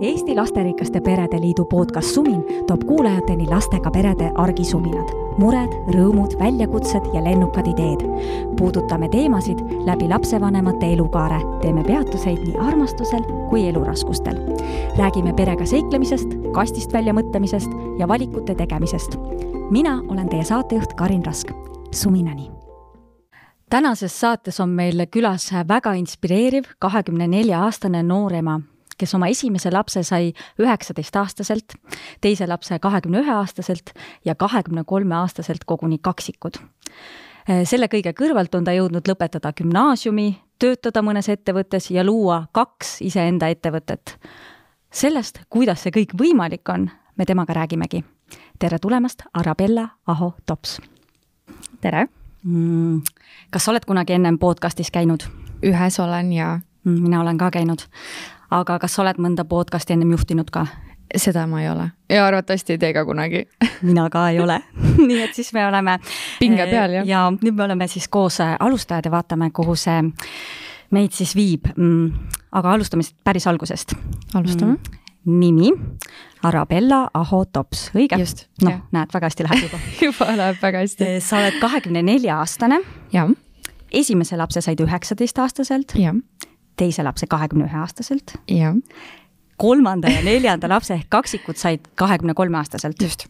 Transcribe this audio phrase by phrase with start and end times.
[0.00, 5.08] Eesti Lasterikaste Perede Liidu podcast Sumin toob kuulajateni lastega perede argisuminad,
[5.40, 8.04] mured, rõõmud, väljakutsed ja lennukad ideed.
[8.58, 14.36] puudutame teemasid läbi lapsevanemate elukaare, teeme peatuseid nii armastusel kui eluraskustel.
[14.98, 19.16] räägime perega seiklemisest, kastist välja mõtlemisest ja valikute tegemisest.
[19.70, 21.50] mina olen teie saatejuht Karin Rask.
[21.90, 22.50] Suminani
[23.70, 28.60] tänases saates on meil külas väga inspireeriv kahekümne nelja aastane noorema
[28.98, 31.76] kes oma esimese lapse sai üheksateistaastaselt,
[32.20, 33.92] teise lapse kahekümne ühe aastaselt
[34.24, 36.58] ja kahekümne kolme aastaselt koguni kaksikud.
[37.64, 43.48] selle kõige kõrvalt on ta jõudnud lõpetada gümnaasiumi, töötada mõnes ettevõttes ja luua kaks iseenda
[43.48, 44.18] ettevõtet.
[44.90, 48.04] sellest, kuidas see kõik võimalik on, me temaga räägimegi.
[48.58, 50.80] tere tulemast, Arabella Aho-Tops!
[51.80, 52.08] tere
[52.42, 53.02] mm,!
[53.50, 55.28] kas sa oled kunagi ennem podcastis käinud?
[55.62, 57.02] ühes olen ja mm,.
[57.02, 57.86] mina olen ka käinud
[58.50, 60.66] aga kas sa oled mõnda podcast'i ennem juhtinud ka?
[61.16, 63.44] seda ma ei ole ja arvatavasti ei tee ka kunagi
[63.88, 64.60] mina ka ei ole
[65.08, 65.98] nii et siis me oleme
[66.40, 67.06] pinge eh, peal, jah.
[67.06, 70.02] ja nüüd me oleme siis koos eh, alustajad ja vaatame, kuhu see
[70.94, 71.66] meid siis viib.
[71.74, 72.12] Mm,
[72.54, 73.96] aga alustame siis päris algusest.
[74.34, 75.72] alustame mm nimi
[76.46, 78.18] Arabella Aho-Tops, õige?
[78.62, 81.08] noh, näed, väga hästi läheb juba juba läheb väga hästi.
[81.08, 82.78] Eh, sa oled kahekümne nelja aastane.
[83.12, 83.32] jah.
[83.90, 85.96] esimese lapse said üheksateist aastaselt.
[85.98, 86.14] jah
[86.76, 88.36] teise lapse kahekümne ühe aastaselt.
[89.56, 93.02] kolmanda ja neljanda lapse ehk kaksikud said kahekümne kolme aastaselt.
[93.02, 93.26] just.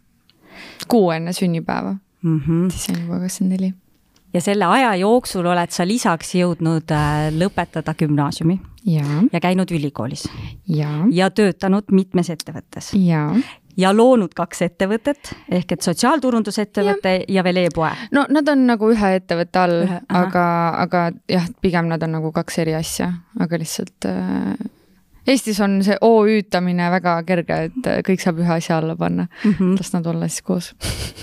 [0.89, 2.41] kuu enne sünnipäeva mm.
[2.41, 2.71] -hmm.
[2.71, 3.75] siis on juba kakskümmend neli.
[4.35, 8.61] ja selle aja jooksul oled sa lisaks jõudnud äh, lõpetada gümnaasiumi.
[9.33, 10.29] ja käinud ülikoolis.
[11.13, 12.95] ja töötanud mitmes ettevõttes.
[12.95, 13.31] ja
[13.93, 17.91] loonud kaks ettevõtet ehk et sotsiaalturundusettevõte ja, ja veel e-poe.
[18.17, 19.77] no nad on nagu ühe ettevõtte all,
[20.09, 20.47] aga,
[20.87, 24.57] aga jah, pigem nad on nagu kaks eri asja, aga lihtsalt äh,
[25.27, 29.73] Eestis on see OÜ-tamine väga kerge, et kõik saab ühe asja alla panna mm, -hmm.
[29.81, 30.75] las nad olla siis koos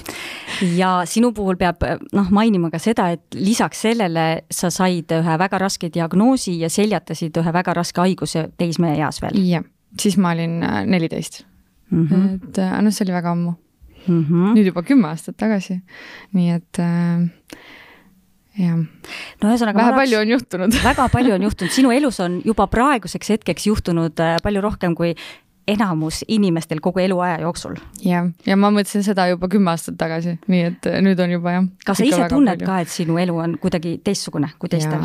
[0.82, 5.58] ja sinu puhul peab noh, mainima ka seda, et lisaks sellele sa said ühe väga
[5.58, 9.40] raske diagnoosi ja seljatasid ühe väga raske haiguse teismeeas veel.
[9.48, 9.64] jah,
[10.00, 11.46] siis ma olin äh, neliteist
[11.94, 12.08] mm.
[12.08, 12.36] -hmm.
[12.36, 13.54] et äh, noh, see oli väga ammu
[14.08, 14.26] mm.
[14.26, 14.58] -hmm.
[14.58, 15.80] nüüd juba kümme aastat tagasi.
[16.34, 17.30] nii et äh,
[18.58, 18.78] jah.
[19.42, 19.78] no ühesõnaga.
[19.78, 24.20] vähe palju on juhtunud väga palju on juhtunud, sinu elus on juba praeguseks hetkeks juhtunud
[24.20, 25.16] äh, palju rohkem kui
[25.68, 27.78] enamus inimestel kogu eluaja jooksul.
[28.06, 31.70] jah, ja ma mõtlesin seda juba kümme aastat tagasi, nii et nüüd on juba jah.
[31.86, 35.00] kas sa ise tunned ka, et sinu elu on kuidagi teistsugune kui teistel?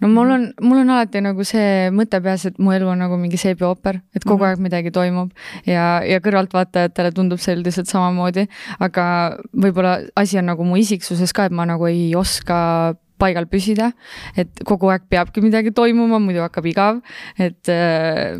[0.00, 3.18] No mul on, mul on alati nagu see mõte peas, et mu elu on nagu
[3.20, 4.48] mingi seebiooper, et kogu mm -hmm.
[4.50, 5.30] aeg midagi toimub
[5.66, 8.46] ja, ja kõrvaltvaatajatele tundub see üldiselt samamoodi,
[8.78, 9.04] aga
[9.52, 13.92] võib-olla asi on nagu mu isiksuses ka, et ma nagu ei oska paigal püsida,
[14.36, 17.00] et kogu aeg peabki midagi toimuma, muidu hakkab igav,
[17.38, 18.34] et äh,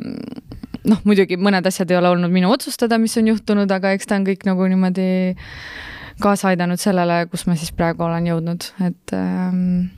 [0.85, 4.19] noh, muidugi mõned asjad ei ole olnud minu otsustada, mis on juhtunud, aga eks ta
[4.19, 5.09] on kõik nagu niimoodi
[6.23, 9.91] kaasa aidanud sellele, kus ma siis praegu olen jõudnud, et ähm,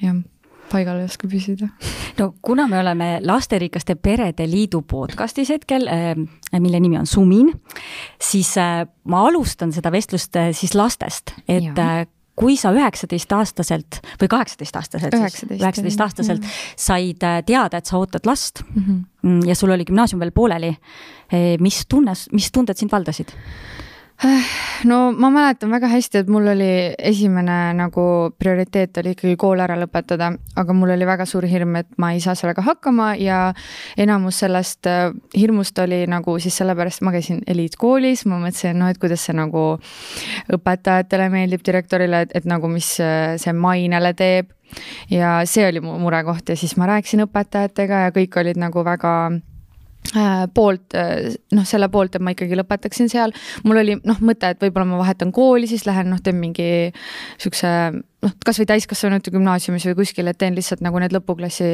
[0.00, 0.20] jah
[0.70, 1.68] paigal ei oska püsida.
[2.18, 6.14] no kuna me oleme Lasterikaste Perede Liidu podcastis hetkel, äh,
[6.60, 7.52] mille nimi on Sumin,
[8.22, 12.06] siis äh, ma alustan seda vestlust äh, siis lastest, et ja
[12.40, 15.12] kui sa üheksateistaastaselt või kaheksateistaastaselt
[15.58, 16.46] üheksateistaastaselt
[16.78, 18.80] said teada, et sa ootad last mhm.
[18.80, 19.48] mm -hmm.
[19.48, 20.70] ja sul oli gümnaasium veel pooleli,
[21.60, 23.34] mis tunnes, mis tunded sind valdasid?
[24.90, 28.02] no ma mäletan väga hästi, et mul oli esimene nagu
[28.38, 32.20] prioriteet oli ikkagi kool ära lõpetada, aga mul oli väga suur hirm, et ma ei
[32.20, 33.40] saa sellega hakkama ja
[34.00, 39.00] enamus sellest äh, hirmust oli nagu siis sellepärast, ma käisin eliitkoolis, ma mõtlesin, noh, et
[39.00, 39.64] kuidas see nagu
[40.52, 44.52] õpetajatele meeldib, direktorile, et, nagu mis äh, see mainele teeb.
[45.10, 49.14] ja see oli mu murekoht ja siis ma rääkisin õpetajatega ja kõik olid nagu väga
[50.54, 53.34] poolt, äh, noh, selle poolt, et ma ikkagi lõpetaksin seal.
[53.64, 56.70] mul oli noh, mõte, et võib-olla ma vahetan kooli, siis lähen noh, teen mingi
[57.38, 57.70] siukse
[58.24, 61.70] noh, kasvõi täiskasvanute gümnaasiumis või kuskil, et teen lihtsalt nagu need lõpuklassi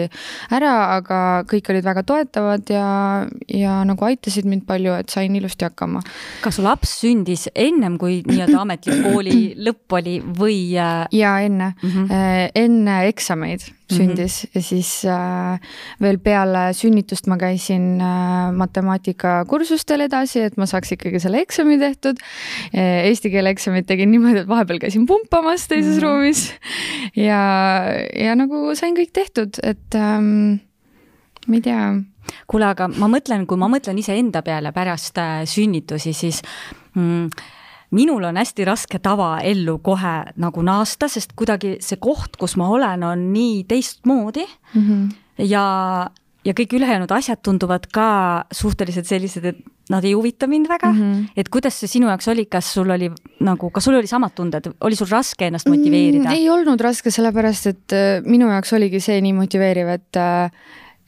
[0.54, 2.88] ära, aga kõik olid väga toetavad ja,
[3.50, 6.02] ja nagu aitasid mind palju, et sain ilusti hakkama.
[6.44, 10.60] kas su laps sündis ennem kui nii-öelda ametlik kooli lõpp oli või?
[10.76, 12.50] Äh, ja enne mm, -hmm.
[12.54, 14.50] enne eksameid sündis mm -hmm.
[14.54, 15.60] ja siis äh,
[16.00, 22.16] veel peale sünnitust ma käisin äh, matemaatikakursustel edasi, et ma saaks ikkagi selle eksami tehtud
[22.74, 23.06] äh,.
[23.06, 26.02] Eesti keele eksamit tegin niimoodi, et vahepeal käisin pumpamas teises mm -hmm.
[26.02, 27.40] ruumis siis ja,
[28.12, 30.58] ja nagu sain kõik tehtud, et ähm,
[31.46, 31.82] ma ei tea.
[32.50, 36.42] kuule, aga ma mõtlen, kui ma mõtlen iseenda peale pärast äh, sünnitusi, siis
[36.94, 37.28] mm,
[37.96, 43.06] minul on hästi raske tavaellu kohe nagu naasta, sest kuidagi see koht, kus ma olen,
[43.06, 44.82] on nii teistmoodi mm.
[44.82, 45.10] -hmm.
[45.46, 45.66] ja
[46.46, 48.08] ja kõik ülejäänud asjad tunduvad ka
[48.54, 49.58] suhteliselt sellised, et
[49.90, 51.00] nad ei huvita mind väga mm.
[51.00, 51.28] -hmm.
[51.36, 53.10] et kuidas see sinu jaoks oli, kas sul oli
[53.40, 56.34] nagu, kas sul oli samad tunded, oli sul raske ennast motiveerida mm,?
[56.34, 60.50] ei olnud raske, sellepärast et äh, minu jaoks oligi see nii motiveeriv, et äh,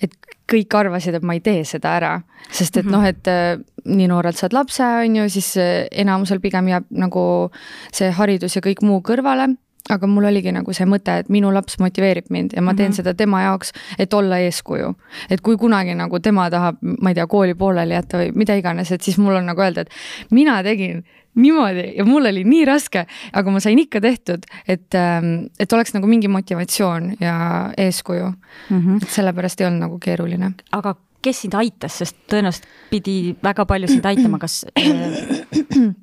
[0.03, 0.15] et
[0.49, 2.13] kõik arvasid, et ma ei tee seda ära,
[2.51, 2.97] sest et mm -hmm.
[2.97, 5.55] noh, et äh, nii noorelt saad lapse, on ju, siis
[5.91, 7.51] enamusel pigem jääb nagu
[7.93, 9.57] see haridus ja kõik muu kõrvale
[9.89, 12.93] aga mul oligi nagu see mõte, et minu laps motiveerib mind ja ma teen mm
[12.93, 12.97] -hmm.
[12.97, 14.95] seda tema jaoks, et olla eeskuju.
[15.31, 18.93] et kui kunagi nagu tema tahab, ma ei tea, kooli pooleli jätta või mida iganes,
[18.93, 19.91] et siis mul on nagu öelda, et
[20.31, 21.05] mina tegin
[21.35, 25.95] niimoodi ja mul oli nii raske, aga ma sain ikka tehtud, et, ähm, et oleks
[25.95, 28.33] nagu mingi motivatsioon ja eeskuju
[28.71, 28.81] mm.
[28.81, 28.97] -hmm.
[29.03, 30.53] et sellepärast ei olnud nagu keeruline.
[30.73, 35.95] aga kes sind aitas, sest tõenäoliselt pidi väga palju sind aitama, kas äh,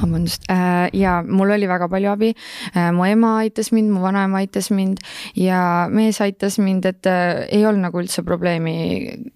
[0.00, 2.32] vabandust äh,, ja mul oli väga palju abi
[2.74, 2.90] äh,.
[2.92, 5.02] mu ema aitas mind, mu vanaema aitas mind
[5.38, 8.74] ja mees aitas mind, et äh, ei olnud nagu üldse probleemi,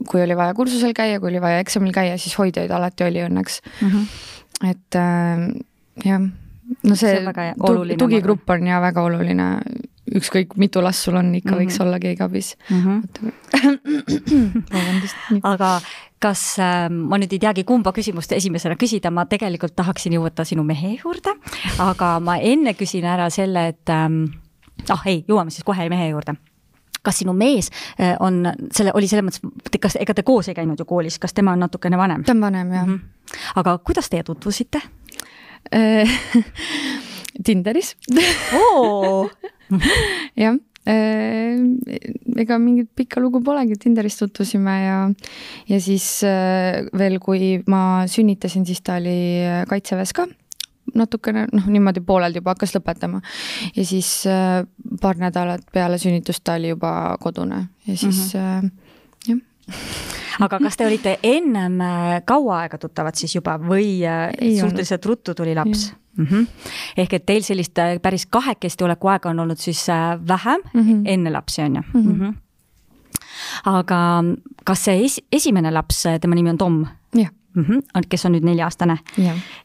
[0.08, 3.60] kui oli vaja kursusel käia, kui oli vaja eksamil käia, siis hoidjaid alati oli õnneks
[3.80, 3.88] mm.
[3.88, 4.70] -hmm.
[4.70, 5.00] et
[6.04, 6.20] jah,
[6.82, 9.48] no see, see tugigrupp on ja väga oluline
[10.16, 11.64] ükskõik mitu last sul on, ikka mm -hmm.
[11.64, 11.86] võiks mhm.
[11.86, 12.82] olla keegi abis mm.
[12.84, 14.62] -hmm.
[14.72, 15.16] vabandust.
[15.42, 15.80] aga
[16.18, 20.64] kas äh, ma nüüd ei teagi, kumba küsimust esimesena küsida, ma tegelikult tahaksin jõuda sinu
[20.64, 21.34] mehe juurde,
[21.78, 24.24] aga ma enne küsin ära selle, et ähm,
[24.88, 26.34] ah ei, jõuame siis kohe mehe juurde
[27.02, 27.70] kas sinu mees
[28.00, 31.32] äh, on selle, oli selles mõttes, kas, ega te koos ei käinud ju koolis, kas
[31.34, 32.24] tema on natukene vanem?
[32.24, 32.94] ta on vanem, jah mm.
[32.94, 33.52] -hmm.
[33.54, 34.82] aga kuidas teie tutvusite
[37.44, 37.96] Tinderis
[38.54, 39.30] oo
[40.44, 40.56] jah
[40.88, 41.58] Äh,
[42.40, 44.98] ega mingit pikka lugu polegi, Tinderist tutvusime ja,
[45.68, 50.24] ja siis äh, veel, kui ma sünnitasin, siis ta oli äh, kaitseväes ka
[50.96, 53.20] natukene noh, niimoodi pooleldi juba hakkas lõpetama
[53.74, 54.22] ja siis
[55.02, 58.70] paar nädalat peale sünnitust ta oli juba kodune ja siis mm -hmm.
[59.28, 61.76] jah aga kas te olite ennem
[62.24, 65.12] kaua aega tuttavad siis juba või Ei suhteliselt olnud.
[65.12, 65.90] ruttu tuli laps?
[66.18, 66.26] Mm.
[66.26, 66.46] -hmm.
[66.96, 70.82] ehk et teil sellist äh, päris kahekesti oleku aega on olnud siis äh, vähem mm
[70.82, 71.02] -hmm.
[71.04, 72.02] enne lapsi, on ju mm?
[72.02, 72.12] -hmm.
[72.12, 72.34] Mm -hmm.
[73.64, 74.24] aga
[74.64, 76.86] kas see es esimene laps, tema nimi on Tom?
[77.58, 78.98] Mm, -hmm, kes on nüüd nelja-aastane.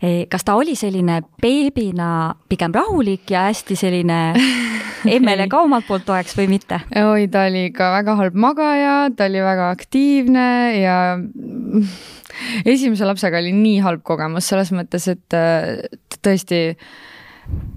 [0.01, 4.19] E, kas ta oli selline beebina pigem rahulik ja hästi selline
[5.15, 6.81] emmele ka omalt poolt toeks või mitte?
[6.95, 10.49] oi, ta oli ikka väga halb magaja, ta oli väga aktiivne
[10.81, 10.97] ja
[12.73, 15.41] esimese lapsega oli nii halb kogemus selles mõttes, et
[16.23, 16.63] tõesti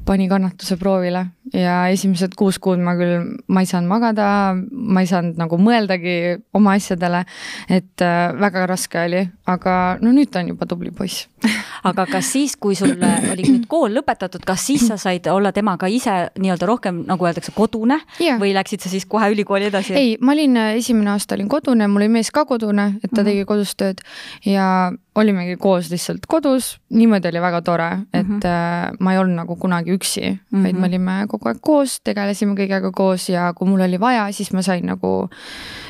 [0.06, 1.24] pani kannatuse proovile
[1.54, 4.28] ja esimesed kuus kuud ma küll, ma ei saanud magada,
[4.70, 7.24] ma ei saanud nagu mõeldagi oma asjadele.
[7.68, 11.26] et äh, väga raske oli, aga no nüüd ta on juba tubli poiss
[11.88, 15.88] aga kas siis, kui sul oli nüüd kool lõpetatud, kas siis sa said olla temaga
[15.90, 18.40] ise nii-öelda rohkem, nagu öeldakse, kodune yeah.
[18.42, 19.94] või läksid sa siis kohe ülikooli edasi?
[19.98, 23.22] ei, ma olin esimene aasta olin kodune, mul oli mees ka kodune, et ta mm
[23.22, 23.30] -hmm.
[23.30, 24.02] tegi kodus tööd
[24.44, 28.96] ja olimegi koos lihtsalt kodus, niimoodi oli väga tore, et mm -hmm.
[29.00, 30.62] ma ei olnud nagu kunagi üksi mm, -hmm.
[30.62, 30.88] vaid me mhm.
[30.88, 34.86] olime kogu aeg koos, tegelesime kõigega koos ja kui mul oli vaja, siis ma sain
[34.86, 35.85] nagu äh,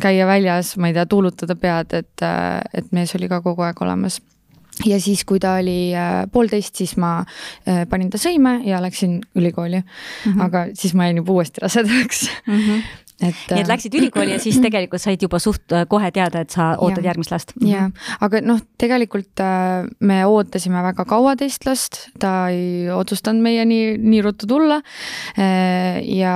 [0.00, 3.82] käia väljas, ma ei tea, tuulutada pead, et äh,, et mees oli ka kogu aeg
[3.86, 4.20] olemas
[4.86, 9.20] ja siis, kui ta oli äh, poolteist, siis ma äh, panin ta sõime ja läksin
[9.34, 10.32] ülikooli mm.
[10.32, 10.44] -hmm.
[10.44, 12.58] aga siis ma jäin juba uuesti rasedaks mm.
[12.58, 13.38] -hmm et.
[13.50, 16.54] nii et äh, läksid ülikooli ja siis tegelikult said juba suht äh, kohe teada, et
[16.54, 17.54] sa ootad ja, järgmist last.
[17.64, 17.88] jah,
[18.24, 24.22] aga noh, tegelikult äh, me ootasime väga kaua teist last, ta ei otsustanud meieni nii
[24.24, 24.80] ruttu tulla.
[25.38, 26.34] ja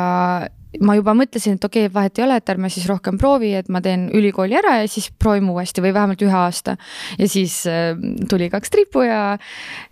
[0.80, 3.68] ma juba mõtlesin, et okei okay,, vahet ei ole, et ärme siis rohkem proovi, et
[3.73, 6.76] ma teen ülikooli ära ja siis proovime uuesti või vähemalt ühe aasta.
[7.18, 7.92] ja siis äh,
[8.30, 9.38] tuli kaks tripu ja,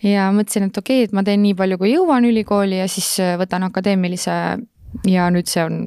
[0.03, 3.12] ja mõtlesin, et okei okay,, et ma teen nii palju, kui jõuan ülikooli ja siis
[3.41, 4.37] võtan akadeemilise
[5.07, 5.85] ja nüüd see on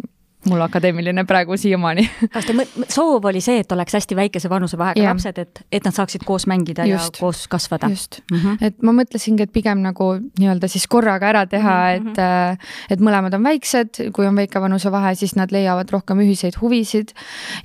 [0.49, 2.05] mul akadeemiline praegu siiamaani.
[2.33, 2.55] kas te
[2.91, 5.13] soov oli see, et oleks hästi väikese vanusevahega yeah.
[5.13, 7.89] lapsed, et, et nad saaksid koos mängida just, ja koos kasvada?
[7.93, 8.57] just mm, -hmm.
[8.61, 10.09] et ma mõtlesingi, et pigem nagu
[10.39, 12.11] nii-öelda siis korraga ära teha mm, -hmm.
[12.11, 16.59] et, äh, et mõlemad on väiksed, kui on väike vanusevahe, siis nad leiavad rohkem ühiseid
[16.61, 17.13] huvisid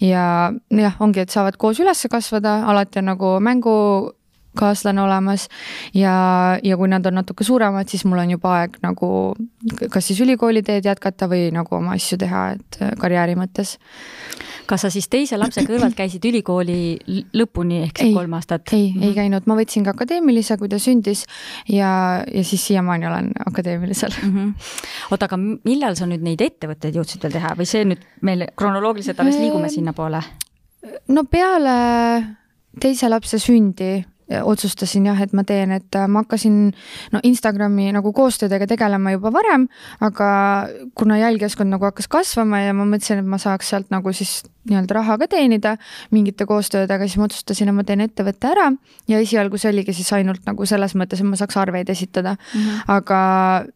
[0.00, 3.74] ja jah, ongi, et saavad koos üles kasvada, alati on nagu mängu
[4.58, 5.48] kaaslane olemas
[5.94, 9.10] ja, ja kui nad on natuke suuremad, siis mul on juba aeg nagu
[9.92, 13.76] kas siis ülikooli teed jätkata või nagu oma asju teha, et äh, karjääri mõttes.
[14.68, 16.98] kas sa siis teise lapse kõrvalt käisid ülikooli
[17.32, 18.72] lõpuni ehk siis kolm aastat?
[18.72, 19.06] ei mm, -hmm.
[19.06, 21.24] ei käinud, ma võtsin ka akadeemilise, kui ta sündis
[21.68, 24.34] ja, ja siis siiamaani olen akadeemilisel mm.
[24.34, 24.52] -hmm.
[25.10, 29.20] oota, aga millal sa nüüd neid ettevõtteid jõudsid veel teha või see nüüd meil kronoloogiliselt
[29.20, 30.22] alles liigume sinnapoole?
[31.08, 31.74] no peale
[32.80, 36.58] teise lapse sündi otsustasin jah, et ma teen, et äh, ma hakkasin
[37.12, 39.68] no Instagrami nagu koostöödega tegelema juba varem,
[40.04, 40.28] aga
[40.98, 44.98] kuna jälgijaskond nagu hakkas kasvama ja ma mõtlesin, et ma saaks sealt nagu siis nii-öelda
[44.98, 45.76] raha ka teenida
[46.12, 48.68] mingite koostöödega, siis ma otsustasin, et ma teen ettevõtte ära
[49.08, 52.60] ja esialgu see oligi siis ainult nagu selles mõttes, et ma saaks arveid esitada mm.
[52.60, 52.80] -hmm.
[52.98, 53.20] aga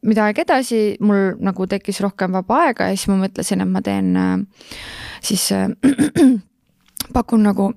[0.03, 3.83] mida aeg edasi, mul nagu tekkis rohkem vaba aega ja siis ma mõtlesin, et ma
[3.83, 4.39] teen äh,
[5.23, 5.69] siis äh,
[7.17, 7.73] pakun nagu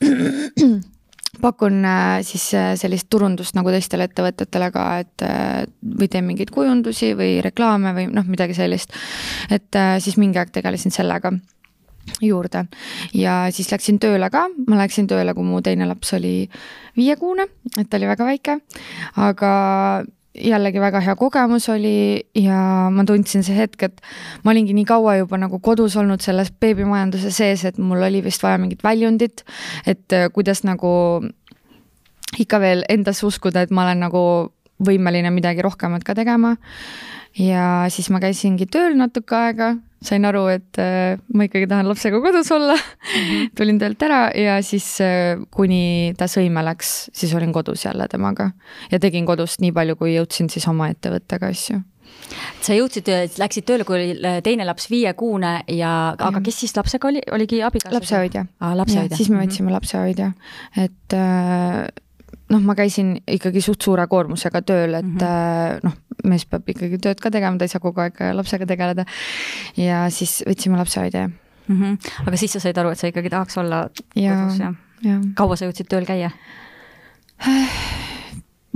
[1.42, 6.52] pakun äh, siis äh, sellist turundust nagu teistele ettevõtetele ka, et äh, või teen mingeid
[6.54, 8.94] kujundusi või reklaame või noh, midagi sellist.
[9.50, 11.32] et siis mingi aeg tegelesin sellega
[12.22, 12.66] juurde.
[13.14, 16.48] Ja siis läksin tööle ka, ma läksin tööle, kui mu teine laps oli
[16.96, 18.58] viiekuune, et ta oli väga väike,
[19.20, 19.52] aga
[20.40, 24.00] jällegi väga hea kogemus oli ja ma tundsin see hetk, et
[24.44, 28.42] ma olingi nii kaua juba nagu kodus olnud selles beebimajanduse sees, et mul oli vist
[28.44, 29.44] vaja mingit väljundit,
[29.86, 30.90] et äh, kuidas nagu
[32.38, 34.22] ikka veel endasse uskuda, et ma olen nagu
[34.86, 36.56] võimeline midagi rohkemat ka tegema.
[37.38, 39.74] Ja siis ma käisingi tööl natuke aega
[40.06, 43.24] sain aru, et äh, ma ikkagi tahan lapsega kodus olla mm.
[43.24, 43.50] -hmm.
[43.58, 48.50] tulin töölt ära ja siis äh, kuni ta sõime läks, siis olin kodus jälle temaga
[48.90, 51.80] ja tegin kodust nii palju, kui jõudsin siis oma ettevõttega asju
[52.62, 57.22] sa jõudsid, läksid tööle, kui oli teine laps viiekuune ja, aga kes siis lapsega oli,
[57.32, 57.94] oligi abikaasa?
[57.94, 58.74] lapsehoidja ah,.
[58.76, 59.16] lapsehoidja.
[59.16, 59.44] siis me mhm.
[59.44, 59.76] võtsime mm -hmm.
[59.78, 60.32] lapsehoidja,
[60.76, 61.86] et äh,
[62.52, 65.84] noh, ma käisin ikkagi suht suure koormusega tööl, et mm -hmm.
[65.84, 65.96] noh,
[66.30, 69.04] mees peab ikkagi tööd ka tegema, ta ei saa kogu aeg lapsega tegeleda.
[69.76, 71.82] ja siis võtsime lapsehoidja mm.
[71.82, 72.26] -hmm.
[72.26, 74.72] aga siis sa said aru, et sa ikkagi tahaks olla ja, kodus ja,
[75.02, 75.20] ja.?
[75.34, 76.30] kaua sa jõudsid tööl käia?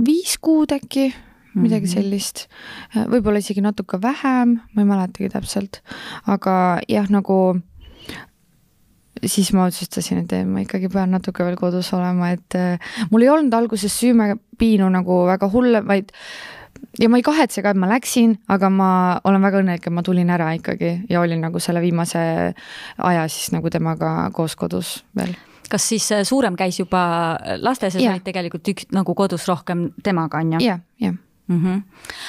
[0.09, 1.13] viis kuud äkki
[1.53, 1.93] midagi mm -hmm.
[1.93, 2.47] sellist,
[2.95, 5.81] võib-olla isegi natuke vähem, ma ei mäletagi täpselt,
[6.27, 7.59] aga jah, nagu
[9.25, 13.29] siis ma otsustasin, et ma ikkagi pean natuke veel kodus olema, et äh, mul ei
[13.33, 16.11] olnud alguses süümepiinu nagu väga hull, vaid
[16.99, 18.89] ja ma ei kahetse ka, et ma läksin, aga ma
[19.27, 22.21] olen väga õnnelik, et ma tulin ära ikkagi ja olin nagu selle viimase
[22.97, 25.35] aja siis nagu temaga koos kodus veel
[25.71, 27.01] kas siis äh, suurem käis juba
[27.63, 30.65] lastes ja sa olid tegelikult üks nagu kodus rohkem temaga, on ju?
[30.65, 31.15] jah, jah
[31.47, 31.61] mm.
[31.63, 31.81] -hmm.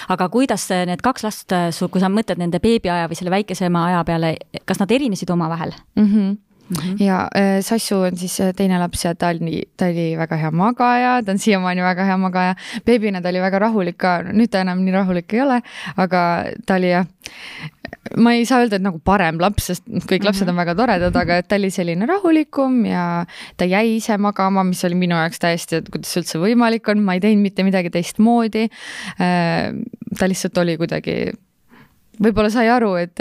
[0.09, 1.57] aga kuidas need kaks last
[1.91, 6.07] kui sa mõtled nende beebiaja või selle väikesema aja peale, kas nad erinesid omavahel mm?
[6.07, 7.05] -hmm Mm -hmm.
[7.05, 10.51] ja äh, Sassu on siis äh, teine laps ja ta oli, ta oli väga hea
[10.51, 12.55] magaja, ta on siiamaani väga hea magaja.
[12.87, 15.61] beebina ta oli väga rahulik ka, nüüd ta enam nii rahulik ei ole,
[15.97, 17.07] aga ta oli jah,
[18.17, 21.39] ma ei saa öelda, et nagu parem laps, sest kõik lapsed on väga toredad, aga
[21.43, 23.05] et ta oli selline rahulikum ja
[23.57, 27.03] ta jäi ise magama, mis oli minu jaoks täiesti, et kuidas see üldse võimalik on,
[27.05, 28.69] ma ei teinud mitte midagi teistmoodi.
[29.21, 29.73] Äh,
[30.19, 31.33] ta lihtsalt oli kuidagi
[32.21, 33.21] võib-olla sai aru, et,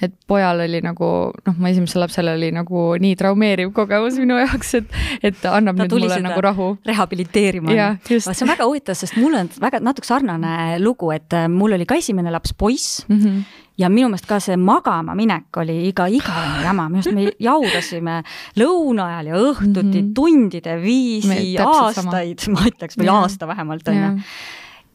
[0.00, 4.74] et pojal oli nagu noh, mu esimesel lapsel oli nagu nii traumeeriv kogemus minu jaoks,
[4.80, 4.98] et,
[5.30, 6.70] et annab Ta nüüd mulle nagu rahu.
[6.88, 7.76] rehabiliteerima.
[8.08, 11.88] see on väga huvitav, sest mul on väga natuke sarnane lugu, et äh, mul oli
[11.88, 13.24] ka esimene laps poiss mm.
[13.24, 17.28] -hmm ja minu meelest ka see magama minek oli iga igavene jama, minu arust me
[17.38, 18.16] jaudasime
[18.58, 20.14] lõuna ajal ja õhtuti mm -hmm.
[20.14, 23.20] tundide viisi aastaid, ma ütleks, või ja.
[23.22, 24.10] aasta vähemalt on ju.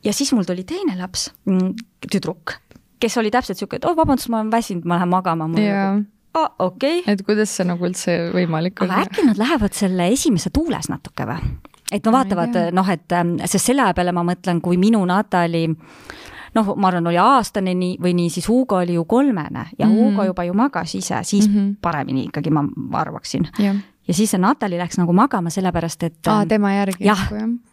[0.04, 1.72] ja siis mul tuli teine laps, mm,
[2.12, 2.58] tüdruk
[3.04, 5.48] kes oli täpselt sihuke, et oh vabandust, ma olen väsinud, ma lähen magama.
[5.52, 6.04] Nagu,
[6.40, 7.14] oh, okei okay..
[7.14, 8.92] et kuidas see nagu üldse võimalik on?
[8.92, 11.56] aga äkki nad lähevad selle esimese tuules natuke või?
[11.94, 15.68] et no vaatavad noh, et ähm, sest selle aja peale ma mõtlen, kui minu Natali
[15.68, 19.96] noh, ma arvan, oli aastane nii või nii, siis Hugo oli ju kolmene ja mm.
[19.98, 21.74] Hugo juba ju magas ise, siis mm -hmm.
[21.82, 22.68] paremini ikkagi ma
[23.02, 26.28] arvaksin yeah ja siis see Natali läks nagu magama, sellepärast et.
[26.28, 27.06] aa, ähm, tema järgi.
[27.06, 27.22] jah,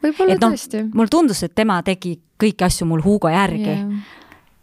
[0.03, 0.85] võib-olla no, tõesti.
[0.95, 4.20] mulle tundus, et tema tegi kõiki asju mul Hugo järgi yeah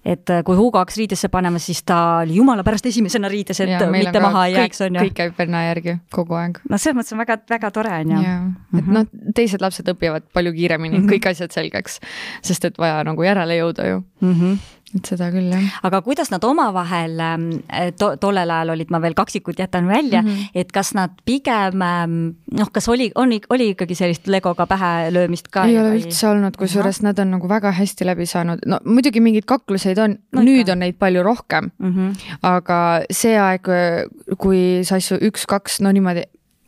[0.08, 3.74] et äh, kui Hugo hakkas riidesse panema, siis ta oli jumala pärast esimesena riides, et
[3.74, 5.04] ja, mitte maha ei jääks, on ju.
[5.08, 6.62] kõik käib venna järgi kogu aeg.
[6.70, 8.38] no selles mõttes on väga, väga tore, on ju.
[8.78, 8.96] et mhm.
[8.96, 11.18] noh, teised lapsed õpivad palju kiiremini mm -hmm.
[11.18, 12.00] kõik asjad selgeks,
[12.42, 14.34] sest et vaja nagu järele jõuda ju mm.
[14.34, 15.80] -hmm et seda küll, jah.
[15.88, 17.48] aga kuidas nad omavahel ähm,
[18.00, 20.62] to,, tollel ajal olid, ma veel kaksikud jätan välja mm, -hmm.
[20.62, 22.16] et kas nad pigem ähm,
[22.56, 25.66] noh, kas oli, on, oli ikkagi sellist legoga pähe löömist ka?
[25.66, 26.06] ei ole või...
[26.06, 30.18] üldse olnud, kusjuures nad on nagu väga hästi läbi saanud, no muidugi mingeid kakluseid on
[30.32, 31.94] no,, nüüd on neid palju rohkem mm.
[31.94, 32.40] -hmm.
[32.42, 32.80] aga
[33.12, 33.68] see aeg,
[34.38, 36.24] kui sa asju üks-kaks, no niimoodi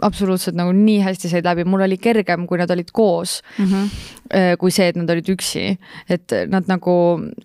[0.05, 3.65] absoluutselt nagu nii hästi said läbi, mul oli kergem, kui nad olid koos mm.
[3.65, 4.55] -hmm.
[4.61, 5.77] kui see, et nad olid üksi,
[6.09, 6.93] et nad nagu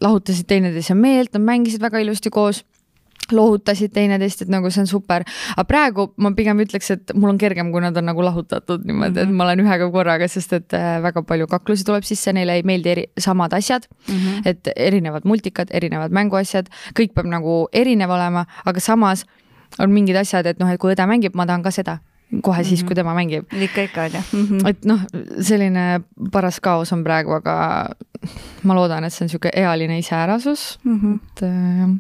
[0.01, 2.65] lahutasid teineteise meelt, nad mängisid väga ilusti koos
[3.33, 5.25] lohutasid teineteist, et nagu see on super.
[5.57, 9.11] aga praegu ma pigem ütleks, et mul on kergem, kui nad on nagu lahutatud niimoodi
[9.11, 9.23] mm, -hmm.
[9.23, 9.37] et mhm.
[9.37, 12.89] ma olen ühega korraga, sest et äh, väga palju kaklusi tuleb sisse, neile ei meeldi
[12.89, 14.15] eri, samad asjad mm.
[14.15, 14.43] -hmm.
[14.45, 16.69] et erinevad multikad, erinevad mänguasjad,
[16.99, 19.25] kõik peab nagu erinev olema, aga samas
[19.79, 21.99] on mingid asjad, et noh, et kui õde mängib, ma tahan ka seda
[22.43, 23.53] kohe siis, kui tema mängib.
[23.53, 24.47] ikka, ikka on ju mm.
[24.47, 24.69] -hmm.
[24.69, 25.01] et noh,
[25.41, 26.01] selline
[26.33, 27.91] paras kaos on praegu, aga
[28.63, 31.15] ma loodan, et see on niisugune ealine iseärasus mm, -hmm.
[31.15, 31.95] et jah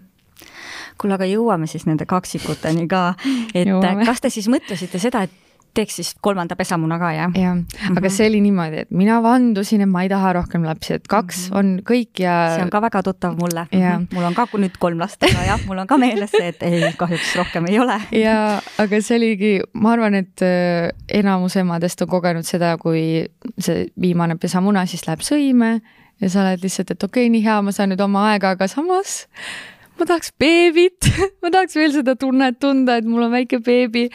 [0.98, 3.14] kuule, aga jõuame siis nende kaksikuteni ka,
[3.54, 4.06] et jõuame.
[4.06, 5.30] kas te siis mõtlesite seda, et
[5.74, 7.32] teeks siis kolmanda pesamuna ka, jah?
[7.34, 8.10] jah, aga mm -hmm.
[8.16, 11.54] see oli niimoodi, et mina vandusin, et ma ei taha rohkem lapsi, et kaks mm
[11.54, 11.58] -hmm.
[11.58, 12.34] on kõik ja.
[12.54, 13.66] see on ka väga tuttav mulle.
[14.14, 16.92] mul on ka nüüd kolm last, aga jah, mul on ka meeles see, et ei,
[16.96, 18.00] kahjuks rohkem ei ole.
[18.12, 23.26] ja, aga see oligi, ma arvan, et äh, enamus emadest on kogenud seda, kui
[23.58, 25.80] see viimane pesamuna siis läheb sõime
[26.20, 28.68] ja sa oled lihtsalt, et okei okay,, nii hea, ma saan nüüd oma aega, aga
[28.70, 29.24] samas
[29.98, 31.10] ma tahaks beebit
[31.42, 34.08] ma tahaks veel seda tunnet tunda, et mul on väike beebi.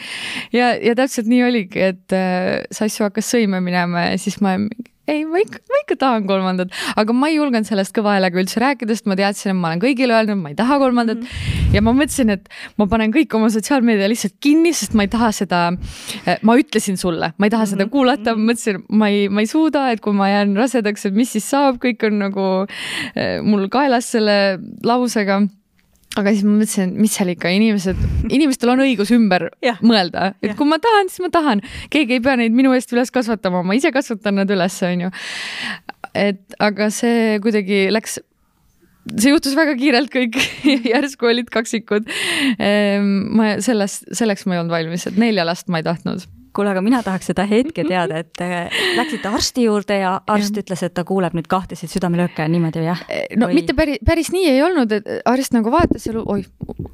[0.52, 4.56] ja, ja täpselt nii oligi, et äh, Sassu hakkas sõime minema ja siis ma
[5.10, 8.60] ei, ma ikka, ma ikka tahan kolmandat, aga ma ei julgenud sellest kõva häälega üldse
[8.62, 11.26] rääkida, sest ma teadsin, et ma olen kõigile öelnud, ma ei taha kolmandat mm.
[11.26, 11.74] -hmm.
[11.74, 15.32] ja ma mõtlesin, et ma panen kõik oma sotsiaalmeedia lihtsalt kinni, sest ma ei taha
[15.34, 15.62] seda,
[16.22, 17.92] äh, ma ütlesin sulle, ma ei taha seda mhm.
[17.94, 21.32] kuulata, ma mõtlesin, ma ei, ma ei suuda, et kui ma jään rasedaks, et mis
[21.32, 24.36] siis saab, kõik on nagu äh, mul kaelas selle
[24.86, 25.42] lausega
[26.18, 28.00] aga siis ma mõtlesin, mis seal ikka, inimesed,
[28.30, 29.76] inimestel on õigus ümber ja.
[29.84, 30.56] mõelda, et ja.
[30.58, 31.62] kui ma tahan, siis ma tahan,
[31.92, 35.12] keegi ei pea neid minu eest üles kasvatama, ma ise kasvatan nad üles, onju.
[36.18, 38.18] et aga see kuidagi läks
[39.10, 40.36] see juhtus väga kiirelt kõik
[40.92, 42.10] järsku olid kaksikud.
[42.58, 46.26] Ehm, ma sellest, selleks ma ei olnud valmis, et nelja last ma ei tahtnud
[46.56, 48.42] kuule, aga mina tahaks seda hetke teada, et
[48.98, 50.64] läksite arsti juurde ja arst ja.
[50.64, 53.02] ütles, et ta kuuleb nüüd kahtesid südamelööke niimoodi jah?
[53.38, 53.60] No või...
[53.60, 56.46] mitte päris, päris nii ei olnud, et arst nagu vaatas seal, oih,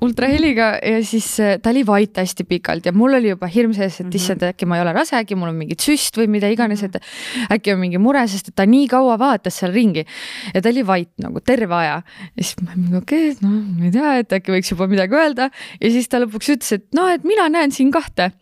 [0.05, 4.01] ultraheliga ja siis äh, ta oli vait hästi pikalt ja mul oli juba hirm sees,
[4.01, 4.17] et mm -hmm.
[4.17, 6.99] issand, äkki ma ei ole rase, äkki mul on mingi süst või mida iganes, et
[7.51, 10.05] äkki on mingi mure, sest et ta nii kaua vaatas seal ringi
[10.55, 12.03] ja ta oli vait nagu terve aja.
[12.37, 13.49] ja siis ma mingi okei okay,, no
[13.79, 16.87] ma ei tea, et äkki võiks juba midagi öelda ja siis ta lõpuks ütles, et
[16.95, 18.33] noh, et mina näen siin kahte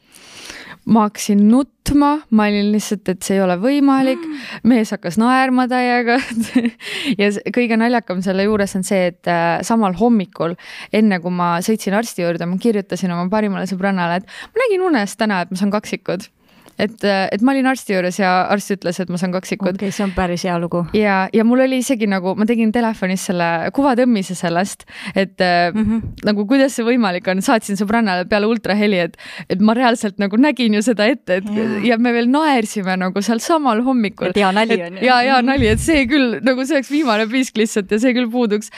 [0.84, 4.20] ma hakkasin nutma, ma olin lihtsalt, et see ei ole võimalik.
[4.68, 6.18] mees hakkas naerma täiega.
[7.20, 10.56] Ja kõige naljakam selle juures on see, et äh, samal hommikul,
[10.92, 15.16] enne kui ma sõitsin arsti juurde, ma kirjutasin oma parimale sõbrannale, et ma nägin unes
[15.20, 16.28] täna, et ma saan kaksikud
[16.78, 19.74] et, et ma olin arsti juures ja arst ütles, et ma saan kaksikud.
[19.74, 20.84] okei okay,, see on päris hea lugu.
[20.96, 26.24] ja, ja mul oli isegi nagu, ma tegin telefonis selle kuvatõmmise sellest, et mm -hmm.
[26.28, 29.16] nagu kuidas see võimalik on, saatsin sõbrannale peale ultraheli, et,
[29.48, 33.22] et ma reaalselt nagu nägin ju seda ette, et ja, ja me veel naersime nagu
[33.22, 34.32] sealsamal hommikul.
[34.32, 35.04] et hea nali on ju.
[35.06, 38.30] ja, hea nali, et see küll nagu see oleks viimane piisk lihtsalt ja see küll
[38.30, 38.70] puuduks.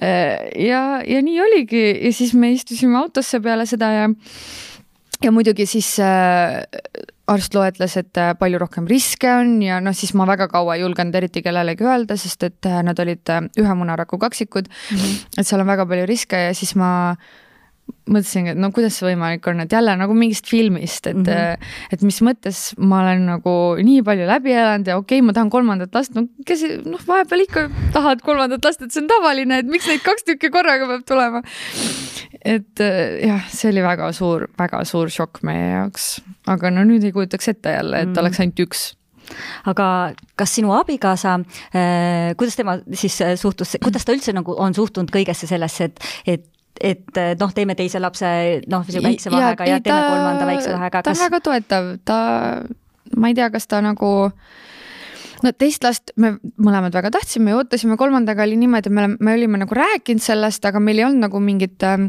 [0.00, 4.08] ja, ja nii oligi ja siis me istusime autosse peale seda ja
[5.22, 6.62] ja muidugi siis äh,
[7.30, 10.82] arst loetles, et äh, palju rohkem riske on ja noh, siis ma väga kaua ei
[10.84, 14.98] julgenud eriti kellelegi öelda, sest et äh, nad olid äh, ühe munaraku kaksikud mm.
[14.98, 15.40] -hmm.
[15.40, 17.16] et seal on väga palju riske ja siis ma
[18.04, 21.92] mõtlesingi, et no kuidas see võimalik on, et jälle nagu mingist filmist, et mm, -hmm.
[21.96, 25.52] et mis mõttes ma olen nagu nii palju läbi elanud ja okei okay,, ma tahan
[25.52, 29.70] kolmandat last, no kes noh, vahepeal ikka tahad kolmandat last, et see on tavaline, et
[29.70, 31.42] miks neid kaks tükki korraga peab tulema.
[32.44, 32.84] et
[33.24, 37.48] jah, see oli väga suur, väga suur šokk meie jaoks, aga no nüüd ei kujutaks
[37.56, 38.20] ette jälle, et mm -hmm.
[38.20, 38.92] oleks ainult üks
[39.64, 41.38] aga kas sinu abikaasa
[41.72, 46.50] äh,, kuidas tema siis suhtus, kuidas ta üldse nagu on suhtunud kõigesse sellesse, et, et
[46.80, 48.26] et noh, teeme teise lapse
[48.70, 51.02] noh, väikse vahega ja, ja teeme ta, kolmanda väikse vahega.
[51.02, 51.24] ta on kas...
[51.28, 52.18] väga toetav, ta,
[53.16, 54.10] ma ei tea, kas ta nagu
[55.44, 59.36] no teist last me mõlemad väga tahtsime ja ootasime, kolmandaga oli niimoodi, me oleme, me
[59.38, 62.08] olime nagu rääkinud sellest, aga meil ei olnud nagu mingit äh,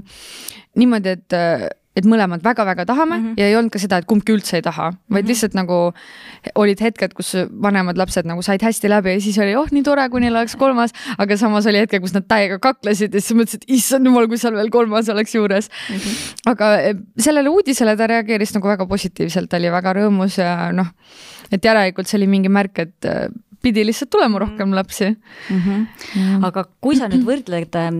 [0.80, 3.40] niimoodi, et äh, et mõlemad väga-väga tahame mm -hmm.
[3.40, 5.30] ja ei olnud ka seda, et kumbki üldse ei taha, vaid mm -hmm.
[5.30, 5.94] lihtsalt nagu
[6.56, 7.32] olid hetked, kus
[7.62, 10.56] vanemad lapsed nagu said hästi läbi ja siis oli oh nii tore, kui neil oleks
[10.56, 14.38] kolmas, aga samas oli hetke, kus nad täiega kaklesid ja siis mõtlesid, issand jumal, kui
[14.38, 15.96] seal veel kolmas oleks juures mm.
[15.96, 16.52] -hmm.
[16.52, 20.92] aga eh, sellele uudisele ta reageeris nagu väga positiivselt, oli väga rõõmus ja noh,
[21.52, 23.28] et järelikult see oli mingi märk, et eh,
[23.62, 25.10] pidi lihtsalt tulema rohkem lapsi
[25.50, 25.60] mm.
[25.62, 26.46] -hmm.
[26.46, 27.92] aga kui sa nüüd võrdled eh,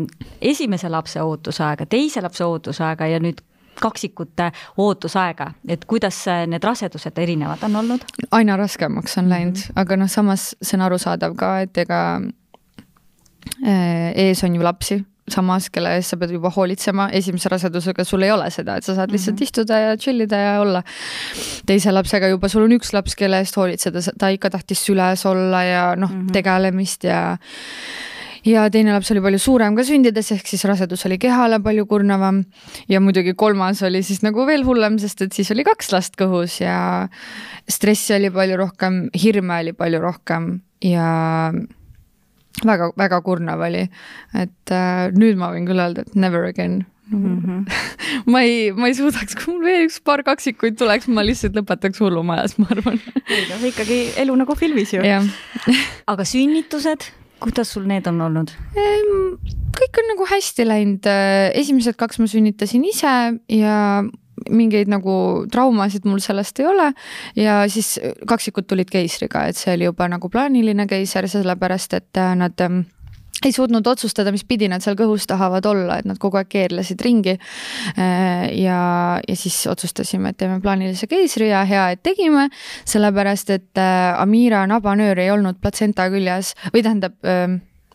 [0.42, 3.42] esimese lapse ootusaega, teise lapse ootusaega ja nüüd
[3.82, 8.06] kaksikute ootusaega, et kuidas need rasedused erinevad on olnud?
[8.32, 9.82] aina raskemaks on läinud mm, -hmm.
[9.82, 12.22] aga noh, samas see on arusaadav ka, et ega
[13.66, 18.26] äh, ees on ju lapsi samas, kelle eest sa pead juba hoolitsema, esimese rasedusega sul
[18.28, 19.44] ei ole seda, et sa saad lihtsalt mm -hmm.
[19.44, 20.84] istuda ja chill ida ja olla.
[21.66, 25.64] teise lapsega juba sul on üks laps, kelle eest hoolitseda, ta ikka tahtis süles olla
[25.64, 27.38] ja noh mm -hmm., tegelemist ja
[28.46, 32.44] ja teine laps oli palju suurem ka sündides, ehk siis rasedus oli kehale palju kurnavam.
[32.88, 36.60] ja muidugi kolmas oli siis nagu veel hullem, sest et siis oli kaks last kõhus
[36.62, 37.08] ja
[37.70, 40.52] stressi oli palju rohkem, hirme oli palju rohkem
[40.84, 41.52] ja
[42.64, 43.88] väga-väga kurnav oli.
[44.34, 47.42] et äh, nüüd ma võin küll öelda, et never again, mm.
[47.42, 47.66] -hmm.
[48.32, 52.00] ma ei, ma ei suudaks, kui mul veel üks paar kaksikuid tuleks, ma lihtsalt lõpetaks
[52.00, 53.02] hullumajas, ma arvan.
[53.28, 55.04] ei noh, ikkagi elu nagu filmis ju.
[56.08, 57.10] aga sünnitused,
[57.44, 58.54] kuidas sul need on olnud?
[59.76, 61.08] kõik on nagu hästi läinud,
[61.60, 63.16] esimesed kaks ma sünnitasin ise
[63.52, 63.80] ja
[64.52, 66.90] mingeid nagu traumasid mul sellest ei ole
[67.40, 67.96] ja siis
[68.28, 72.66] kaksikud tulid keisriga, et see oli juba nagu plaaniline keiser, sellepärast et nad
[73.46, 77.02] ei suutnud otsustada, mis pidi nad seal kõhus tahavad olla, et nad kogu aeg keerlesid
[77.04, 77.36] ringi.
[78.00, 78.80] Äh, ja,
[79.28, 82.48] ja siis otsustasime, et teeme plaanilise keisri ja hea, et tegime,
[82.88, 87.18] sellepärast et äh, Amira nabanöör ei olnud platsenta küljes või tähendab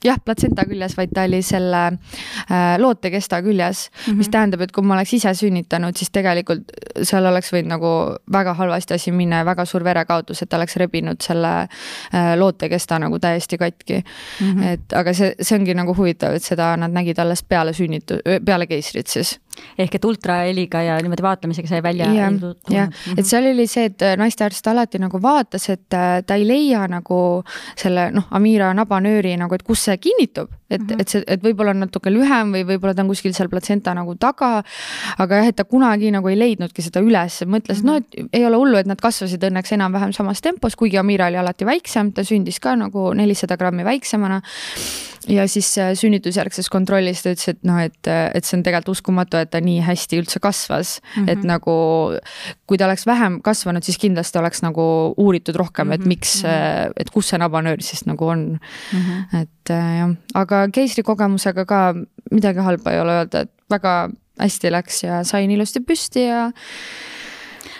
[0.04, 4.16] jah, platsenta küljes, vaid ta oli selle äh, lootekesta küljes mm, -hmm.
[4.16, 7.92] mis tähendab, et kui ma oleks ise sünnitanud, siis tegelikult seal oleks võinud nagu
[8.32, 12.98] väga halvasti asi minna ja väga suur verekaotus, et ta oleks rebinud selle äh, lootekesta
[12.98, 14.46] nagu täiesti katki mm.
[14.46, 14.64] -hmm.
[14.72, 18.66] et aga see, see ongi nagu huvitav, et seda nad nägid alles peale sünnitu-, peale
[18.66, 19.38] keisrit siis
[19.78, 22.10] ehk et ultraheliga ja niimoodi vaatlemisega sai välja.
[22.14, 22.32] jah,
[22.70, 23.26] jah, et mhm.
[23.26, 27.20] seal oli see, et naistearst alati nagu vaatas, et äh, ta ei leia nagu
[27.78, 31.00] selle noh, Amira nabanööri nagu, et kus see kinnitub, et mm, -hmm.
[31.00, 34.14] et see, et võib-olla on natuke lühem või võib-olla ta on kuskil seal platsenta nagu
[34.14, 34.62] taga.
[35.18, 38.18] aga jah, et ta kunagi nagu ei leidnudki seda üles, mõtles mm, -hmm.
[38.18, 41.36] no et ei ole hullu, et nad kasvasid õnneks enam-vähem samas tempos, kuigi Amira oli
[41.36, 44.40] alati väiksem, ta sündis ka nagu nelisada grammi väiksemana
[45.30, 49.40] ja siis äh, sünnitusjärgses kontrollis ta ütles, et noh, et, et see on tegelikult uskumatu,
[49.40, 51.10] et ta nii hästi üldse kasvas mm.
[51.24, 51.30] -hmm.
[51.32, 51.74] et nagu
[52.66, 55.94] kui ta oleks vähem kasvanud, siis kindlasti oleks nagu uuritud rohkem mm, -hmm.
[55.94, 56.08] et mhm.
[56.08, 56.96] miks, mhm.
[56.96, 58.58] et kus see nabanöör siis nagu on
[58.92, 58.98] mm.
[58.98, 59.40] -hmm.
[59.42, 61.94] et äh, jah, aga keisrikogemusega ka
[62.30, 66.50] midagi halba ei ole öelda, et väga hästi läks ja sain ilusti püsti ja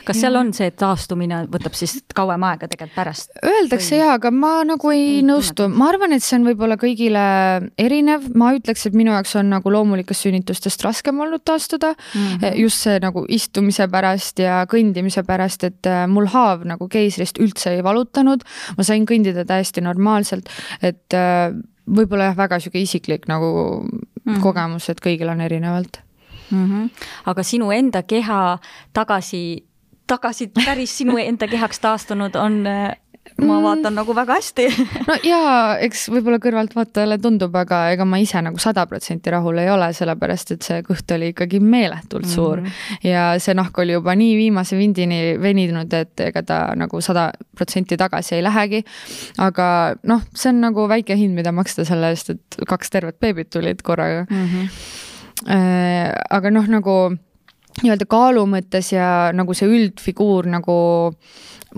[0.07, 3.33] kas seal on see, et taastumine võtab siis kauem aega tegelikult pärast?
[3.47, 4.01] Öeldakse või...
[4.01, 7.25] jaa, aga ma nagu ei, nõustu, ma arvan, et see on võib-olla kõigile
[7.81, 12.27] erinev, ma ütleks, et minu jaoks on nagu loomulikest sünnitustest raskem olnud taastuda mm.
[12.27, 12.61] -hmm.
[12.65, 17.77] just see nagu istumise pärast ja kõndimise pärast, et äh, mul haav nagu keisrist üldse
[17.77, 18.45] ei valutanud,
[18.77, 20.51] ma sain kõndida täiesti normaalselt,
[20.83, 21.51] et äh,
[21.91, 23.51] võib-olla jah, väga sihuke isiklik nagu
[23.83, 23.99] mm
[24.35, 24.43] -hmm.
[24.43, 26.01] kogemus, et kõigil on erinevalt
[26.51, 26.67] mm.
[26.67, 26.91] -hmm.
[27.25, 28.59] aga sinu enda keha
[28.93, 29.65] tagasi
[30.11, 32.65] tagasi päris sinu enda kehaks taastunud, on
[33.41, 33.63] ma mm.
[33.65, 34.65] vaatan nagu väga hästi
[35.09, 39.71] no jaa, eks võib-olla kõrvaltvaatajale tundub, aga ega ma ise nagu sada protsenti rahul ei
[39.73, 43.07] ole, sellepärast et see kõht oli ikkagi meeletult suur mm.
[43.07, 47.99] ja see nahk oli juba nii viimase vindini veninud, et ega ta nagu sada protsenti
[48.01, 48.83] tagasi ei lähegi.
[49.39, 49.69] aga
[50.11, 53.83] noh, see on nagu väike hind, mida maksta selle eest, et kaks tervet beebit tulid
[53.87, 54.47] korraga mm.
[54.47, 56.15] -hmm.
[56.41, 56.97] aga noh, nagu
[57.81, 60.77] nii-öelda kaalu mõttes ja nagu see üldfiguur nagu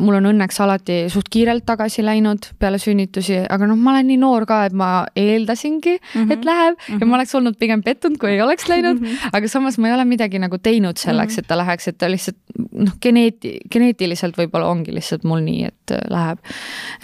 [0.01, 4.19] mul on õnneks alati suht kiirelt tagasi läinud peale sünnitusi, aga noh, ma olen nii
[4.21, 6.33] noor ka, et ma eeldasingi mm, -hmm.
[6.33, 7.01] et läheb mm -hmm.
[7.01, 9.29] ja ma oleks olnud pigem pettunud, kui ei oleks läinud mm, -hmm.
[9.33, 11.41] aga samas ma ei ole midagi nagu teinud selleks, mhm.
[11.41, 12.37] et ta läheks, et ta lihtsalt
[12.73, 16.39] noh, geneeti-, geneetiliselt võib-olla ongi lihtsalt mul nii, et äh, läheb,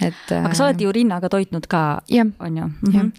[0.01, 0.31] et.
[0.31, 2.01] aga sa oled ju rinnaga toitnud ka,
[2.39, 2.93] on ju mm?
[2.93, 3.11] -hmm.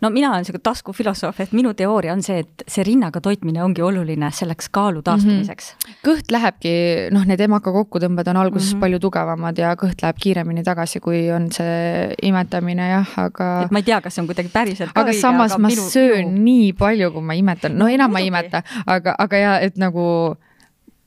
[0.00, 3.82] no mina olen sihuke taskufilosoof, et minu teooria on see, et see rinnaga toitmine ongi
[3.82, 5.92] oluline selleks kaalu taastumiseks mm.
[5.92, 6.08] -hmm.
[6.08, 6.72] kõht lähebki,
[7.10, 8.80] noh, need emaka kokkutõmbed on alguses mm -hmm.
[8.80, 13.48] palju tugevamad tugevamad ja kõht läheb kiiremini tagasi, kui on see imetamine jah, aga.
[13.66, 15.86] et ma ei tea, kas see on kuidagi päriselt aga õige, samas aga ma minu...
[15.92, 16.44] söön minu...
[16.44, 20.36] nii palju, kui ma imetan, no enam ma ei imeta, aga, aga ja et nagu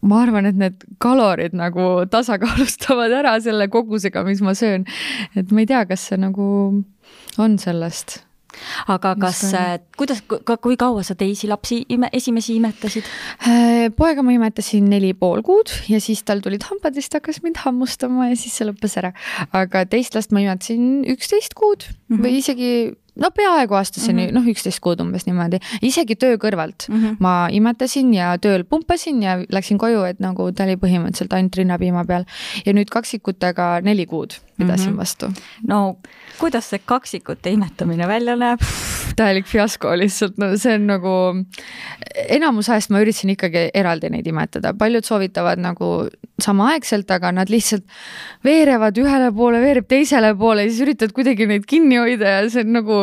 [0.01, 4.87] ma arvan, et need kalorid nagu tasakaalustavad ära selle kogusega, mis ma söön.
[5.35, 6.49] et ma ei tea, kas see nagu
[7.39, 8.21] on sellest
[8.91, 13.07] aga kas, äh, kuidas, kui kaua sa teisi lapsi ime, esimesi imetasid?
[13.47, 17.21] Äh, poega ma imetasin neli pool kuud ja siis tal tulid hambad ja siis ta
[17.21, 19.13] hakkas mind hammustama ja siis see lõppes ära.
[19.51, 22.23] aga teist last ma imetasin üksteist kuud mm -hmm.
[22.23, 22.71] või isegi
[23.15, 27.17] no peaaegu aastaseni mm -hmm., noh, üksteist kuud umbes niimoodi, isegi töö kõrvalt mm -hmm.
[27.19, 32.05] ma imetasin ja tööl pumpasin ja läksin koju, et nagu ta oli põhimõtteliselt ainult rinnapiima
[32.05, 32.25] peal
[32.65, 34.97] ja nüüd kaksikutega neli kuud pidasin mm -hmm.
[34.97, 35.31] vastu.
[35.67, 35.97] no
[36.39, 38.63] kuidas see kaksikute imetamine välja näeb?
[39.15, 41.13] täielik fiasko lihtsalt, no see on nagu,
[42.31, 45.91] enamus ajast ma üritasin ikkagi eraldi neid imetada, paljud soovitavad nagu
[46.41, 47.85] samaaegselt, aga nad lihtsalt
[48.47, 52.65] veerevad ühele poole, veereb teisele poole ja siis üritad kuidagi neid kinni hoida ja see
[52.65, 53.01] on nagu.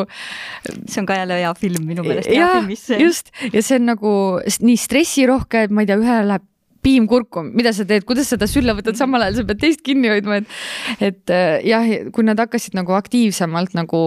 [0.88, 2.30] see on ka jälle hea film minu meelest.
[2.32, 2.68] jah,
[2.98, 4.12] just ja see on nagu
[4.44, 6.46] nii stressirohke, et ma ei tea, ühele läheb
[6.82, 10.10] piim kurku, mida sa teed, kuidas seda sülle võtad, samal ajal sa pead teist kinni
[10.12, 10.58] hoidma, et,
[11.10, 14.02] et äh, jah, kui nad hakkasid nagu aktiivsemalt nagu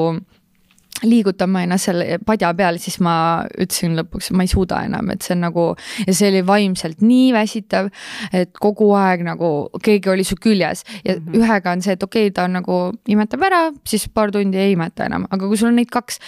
[1.02, 3.16] liigutama ennast seal padja peal, siis ma
[3.50, 5.66] ütlesin lõpuks, ma ei suuda enam, et see on nagu
[6.06, 7.90] ja see oli vaimselt nii väsitav,
[8.38, 9.52] et kogu aeg nagu
[9.84, 11.42] keegi oli su küljes ja mm -hmm.
[11.42, 14.78] ühega on see, et okei okay,, ta on nagu imetab ära, siis paar tundi ei
[14.78, 16.20] imeta enam, aga kui sul on neid kaks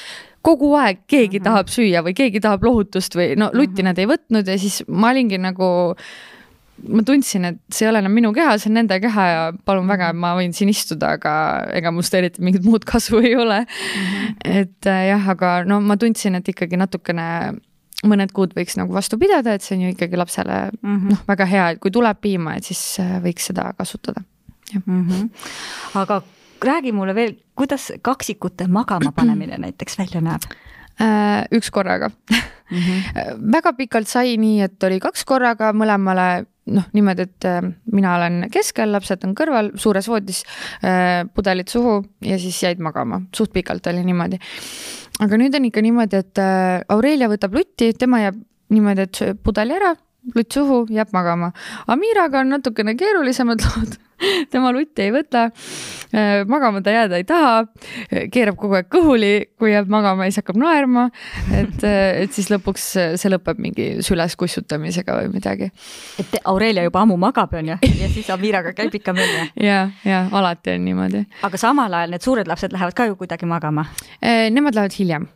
[0.44, 1.48] kogu aeg keegi mm -hmm.
[1.48, 3.90] tahab süüa või keegi tahab lohutust või no lutti mm -hmm.
[3.90, 5.70] nad ei võtnud ja siis ma olingi nagu
[6.90, 9.88] ma tundsin, et see ei ole enam minu keha, see on nende keha ja palun
[9.88, 11.34] väga, ma võin siin istuda, aga
[11.78, 13.68] ega must eriti mingit muud kasu ei ole mm.
[13.68, 14.34] -hmm.
[14.62, 17.54] et äh, jah, aga no ma tundsin, et ikkagi natukene
[18.04, 21.10] mõned kuud võiks nagu vastu pidada, et see on ju ikkagi lapsele mm -hmm.
[21.12, 24.22] noh, väga hea, et kui tuleb piima, et siis äh, võiks seda kasutada.
[24.86, 25.30] Mm -hmm.
[25.94, 26.22] aga
[26.66, 30.48] räägi mulle veel, kuidas kaksikute magama panemine näiteks välja näeb?
[31.02, 32.38] Äh, üks korraga mm.
[32.78, 33.44] -hmm.
[33.56, 38.48] väga pikalt sai nii, et oli kaks korraga mõlemale noh, niimoodi, et äh, mina olen
[38.52, 40.44] keskel, lapsed on kõrval, suures voodis,
[41.34, 44.40] pudelid suhu ja siis jäid magama, suht pikalt oli niimoodi.
[45.20, 46.40] aga nüüd on ikka niimoodi, et
[46.90, 48.38] Aurelia võtab lutti, tema jääb
[48.70, 49.96] niimoodi, et pudeli ära,
[50.36, 51.52] lutt suhu, jääb magama.
[51.88, 53.98] Amiraga on natukene keerulisemad lood
[54.54, 55.46] tema lutti ei võta,
[56.14, 57.66] äh, magama ta jääda ei taha,
[58.34, 61.10] keerab kogu aeg kõhuli, kui jääb magama, siis hakkab naerma.
[61.52, 62.88] et, äh, et siis lõpuks
[63.20, 65.70] see lõpeb mingi süles kussutamisega või midagi.
[66.20, 69.40] et Aurelia juba ammu magab, on ju, ja siis Amiraga käib ikka möll.
[69.60, 71.26] ja, ja alati on niimoodi.
[71.44, 73.88] aga samal ajal need suured lapsed lähevad ka ju kuidagi magama?
[74.20, 75.28] Äh, nemad lähevad hiljem.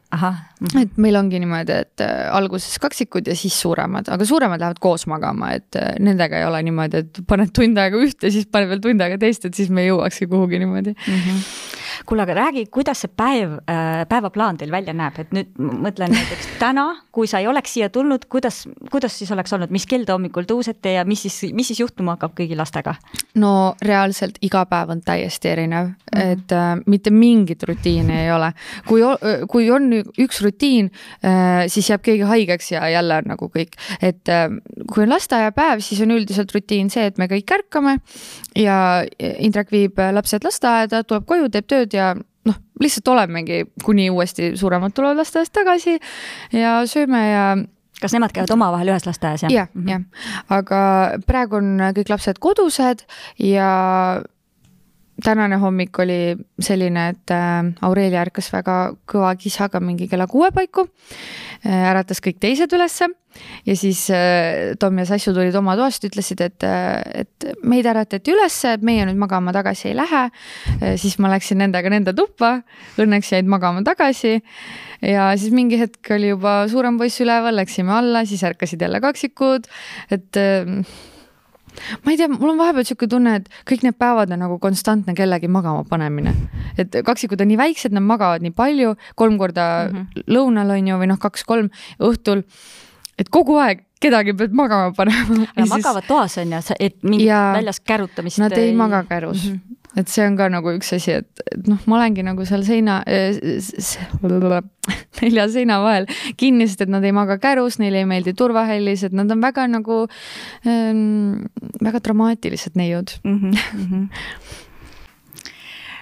[0.62, 0.82] -hmm.
[0.82, 5.52] et meil ongi niimoodi, et alguses kaksikud ja siis suuremad, aga suuremad lähevad koos magama,
[5.58, 9.18] et nendega ei ole niimoodi, et paned tund aega ühte, siis paned veel tund aega
[9.22, 11.26] teist, et siis me jõuakski kuhugi niimoodi mm.
[11.26, 16.14] -hmm kuule, aga räägi, kuidas see päev äh,, päevaplaan teil välja näeb, et nüüd mõtlen
[16.14, 20.06] näiteks täna, kui sa ei oleks siia tulnud, kuidas, kuidas siis oleks olnud, mis kell
[20.06, 22.96] te hommikul tõusete ja mis siis, mis siis juhtuma hakkab kõigi lastega?
[23.38, 26.32] no reaalselt iga päev on täiesti erinev mm, -hmm.
[26.32, 28.52] et äh, mitte mingit rutiini ei ole.
[28.88, 29.02] kui,
[29.50, 30.92] kui on üks rutiin
[31.26, 34.50] äh,, siis jääb keegi haigeks ja jälle on nagu kõik, et äh,
[34.94, 37.98] kui on lasteaiapäev, siis on üldiselt rutiin see, et me kõik ärkame
[38.56, 42.14] ja Indrek viib lapsed lasteaeda, tuleb koju, teeb tööd ja
[42.48, 45.98] noh, lihtsalt olemegi, kuni uuesti suuremad tulevad lasteaiast tagasi
[46.56, 47.44] ja sööme ja
[48.02, 49.54] kas nemad käivad omavahel ühes lasteaias, jah?
[49.54, 49.90] jah, mhm.
[49.90, 50.80] jah, aga
[51.28, 53.06] praegu on kõik lapsed kodused
[53.42, 53.70] ja
[55.24, 58.78] tänane hommik oli selline, et äh, Aurelia ärkas väga
[59.10, 60.88] kõva kisaga mingi kella kuue paiku,
[61.66, 63.10] äh, äratas kõik teised ülesse
[63.66, 66.66] ja siis äh, Tom ja Sassu tulid oma toast, ütlesid, et,
[67.22, 70.24] et meid äratati ülesse, et meie nüüd magama tagasi ei lähe.
[70.78, 72.58] Äh, siis ma läksin nendega nende tuppa,
[73.02, 74.38] õnneks jäid magama tagasi.
[75.02, 79.70] ja siis mingi hetk oli juba suurem poiss üleval, läksime alla, siis ärkasid jälle kaksikud,
[80.12, 80.42] et
[82.04, 85.16] ma ei tea, mul on vahepeal sihuke tunne, et kõik need päevad on nagu konstantne
[85.18, 86.34] kellegi magama panemine.
[86.78, 90.28] et kaksikud on nii väiksed, nad magavad nii palju, kolm korda mm -hmm.
[90.28, 92.44] lõunal on ju, või noh, kaks-kolm õhtul
[93.18, 95.26] et kogu aeg kedagi pead magama panema.
[95.42, 95.72] Nad siis...
[95.72, 98.42] magavad toas on ju, et mingit ja väljas kärutamist.
[98.44, 99.54] Nad ei maga kärus mm.
[99.54, 99.78] -hmm.
[99.98, 103.00] Et see on ka nagu üks asi, et, et noh, ma olengi nagu seal seina
[103.10, 103.38] äh,,
[105.22, 106.08] nelja seina vahel
[106.40, 109.68] kinni, sest et nad ei maga kärus, neile ei meeldi turvahellis, et nad on väga
[109.72, 110.04] nagu
[110.68, 111.48] ähm,,
[111.84, 113.52] väga dramaatilised neiud mm.
[113.52, 114.08] -hmm.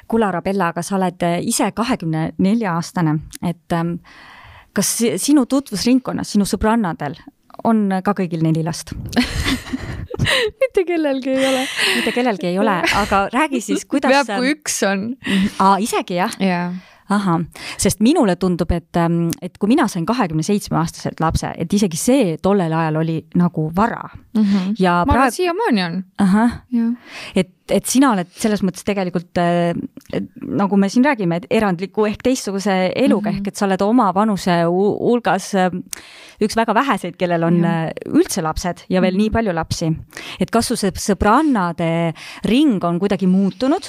[0.07, 3.97] kuule, Arabella, aga sa oled ise kahekümne nelja aastane, et ähm,
[4.75, 7.15] kas sinu tutvusringkonnas, sinu sõbrannadel
[7.63, 8.93] on ka kõigil neli last
[10.61, 11.63] mitte kellelgi ei ole.
[11.95, 14.11] mitte kellelgi ei ole, aga räägi siis, kuidas.
[14.11, 15.07] peab, kui üks on.
[15.59, 16.75] aa, isegi jah yeah.?
[17.13, 17.41] Ahah,
[17.77, 21.99] sest minule tundub, et, ähm, et kui mina sain kahekümne seitsme aastaselt lapse, et isegi
[21.99, 24.41] see tollel ajal oli nagu vara mm.
[24.41, 24.75] -hmm.
[24.79, 25.21] ja ma praegu...
[25.21, 26.03] arvan, siiamaani on.
[26.17, 26.55] ahah,
[27.35, 29.77] et, et sina oled selles mõttes tegelikult äh,
[30.41, 33.39] nagu me siin räägime, et erandliku ehk teistsuguse eluga mm -hmm.
[33.39, 35.69] ehk et sa oled oma vanuse hulgas äh,
[36.41, 37.85] üks väga väheseid, kellel on ja.
[37.85, 39.21] Äh, üldse lapsed ja veel mm -hmm.
[39.21, 39.93] nii palju lapsi.
[40.39, 42.13] et kas su see sõbrannade
[42.43, 43.83] ring on kuidagi muutunud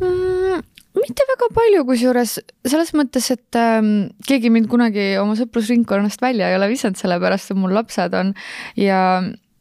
[0.00, 0.75] mm,?
[1.02, 6.58] Mitte väga palju, kusjuures selles mõttes, et ähm, keegi mind kunagi oma sõprusringkonnast välja ei
[6.58, 8.32] ole visanud, sellepärast et mul lapsed on.
[8.80, 9.00] Ja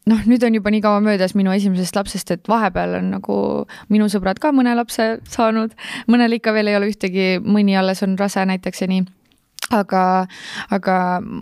[0.10, 3.38] noh, nüüd on juba nii kaua möödas minu esimesest lapsest, et vahepeal on nagu
[3.93, 5.74] minu sõbrad ka mõne lapse saanud,
[6.12, 9.06] mõnel ikka veel ei ole ühtegi, mõni alles on rase näiteks ja nii.
[9.74, 10.28] aga,
[10.69, 10.95] aga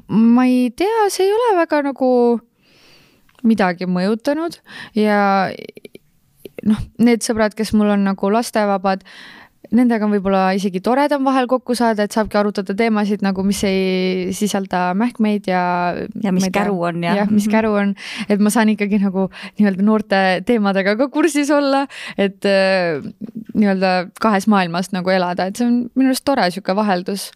[0.07, 2.09] ma ei tea, see ei ole väga nagu
[3.43, 4.55] midagi mõjutanud.
[4.95, 5.51] Ja
[6.63, 9.03] noh, need sõbrad, kes mul on nagu lastevabad
[9.71, 14.33] nendega on võib-olla isegi toredam vahel kokku saada, et saabki arutada teemasid nagu, mis ei
[14.35, 15.63] sisalda mähkmeid ja.
[16.23, 17.15] ja mis käru on ja.
[17.21, 17.55] jah, mis mhm.
[17.55, 17.93] käru on,
[18.27, 21.85] et ma saan ikkagi nagu nii-öelda noorte teemadega ka kursis olla,
[22.17, 23.03] et äh,
[23.53, 27.29] nii-öelda kahes maailmas nagu elada, et see on minu arust tore sihuke vaheldus.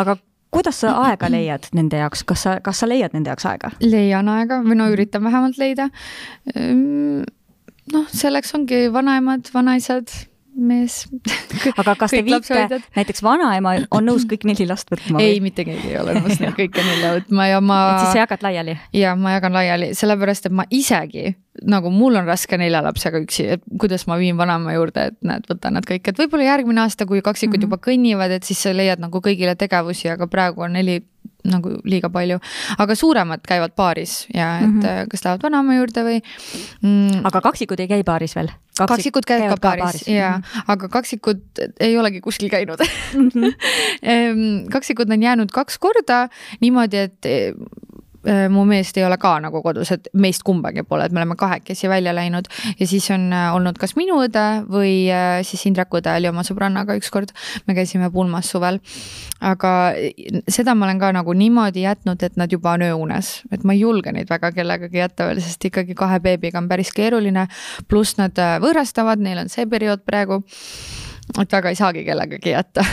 [0.00, 0.16] aga
[0.54, 3.72] kuidas sa aega leiad nende jaoks, kas sa, kas sa leiad nende jaoks aega?
[3.82, 5.88] leian aega või no üritan vähemalt leida.
[6.54, 7.24] Ehm,
[7.92, 10.12] noh, selleks ongi vanaemad, vanaisad
[10.54, 11.04] mees
[11.80, 15.22] aga kas te viite, näiteks vanaema on nõus kõik neli last võtma?
[15.22, 17.78] ei, mitte keegi ei ole nõus neid kõike nelja võtma ja ma.
[17.94, 18.76] et siis sa jagad laiali?
[18.96, 21.34] ja ma jagan laiali, sellepärast et ma isegi
[21.70, 25.46] nagu mul on raske nelja lapsega üksi, et kuidas ma viin vanaema juurde, et näed,
[25.50, 27.66] võta nad kõik, et võib-olla järgmine aasta, kui kaksikud mm -hmm.
[27.68, 31.00] juba kõnnivad, et siis sa leiad nagu kõigile tegevusi, aga praegu on neli
[31.44, 32.38] nagu liiga palju,
[32.78, 35.08] aga suuremad käivad baaris ja et mm -hmm.
[35.10, 36.20] kas lähevad vanaema juurde või
[36.82, 37.24] mm..
[37.24, 38.50] aga kaksikud ei käi baaris veel?
[38.74, 40.08] Kaksik, kaksikud käivad ka baaris, baaris.
[40.08, 40.64] ja mm, -hmm.
[40.66, 41.42] aga kaksikud
[41.80, 42.80] ei olegi kuskil käinud.
[42.82, 44.70] -hmm.
[44.72, 46.28] kaksikud on jäänud kaks korda
[46.60, 47.54] niimoodi, et Äh,
[48.50, 51.88] mu meest ei ole ka nagu kodus, et meist kumbagi pole, et me oleme kahekesi
[51.90, 56.12] välja läinud ja siis on äh, olnud kas minu õde või äh, siis Indrek õde
[56.16, 57.34] oli oma sõbrannaga ükskord.
[57.66, 58.80] me käisime pulmas suvel.
[59.40, 59.94] aga
[60.48, 63.80] seda ma olen ka nagu niimoodi jätnud, et nad juba on ööunes, et ma ei
[63.80, 67.48] julge neid väga kellegagi jätta veel, sest ikkagi kahe beebiga on päris keeruline.
[67.88, 70.42] pluss nad võõrastavad, neil on see periood praegu
[71.40, 72.84] et väga ei saagi kellegagi jätta.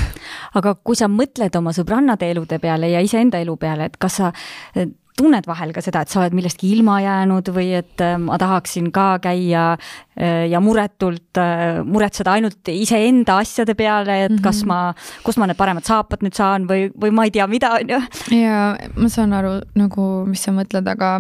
[0.58, 4.32] aga kui sa mõtled oma sõbrannade elude peale ja iseenda elu peale, et kas sa
[5.18, 8.92] tunned vahel ka seda, et sa oled millestki ilma jäänud või et äh, ma tahaksin
[8.96, 14.44] ka käia äh, ja muretult äh, muretseda ainult iseenda asjade peale, et mm -hmm.
[14.44, 14.68] kas mhm.
[14.68, 14.94] ma,
[15.24, 18.02] kust ma need paremad saapad nüüd saan või, või ma ei tea, mida, on ju.
[18.42, 21.20] ja ma saan aru nagu, mis sa mõtled, aga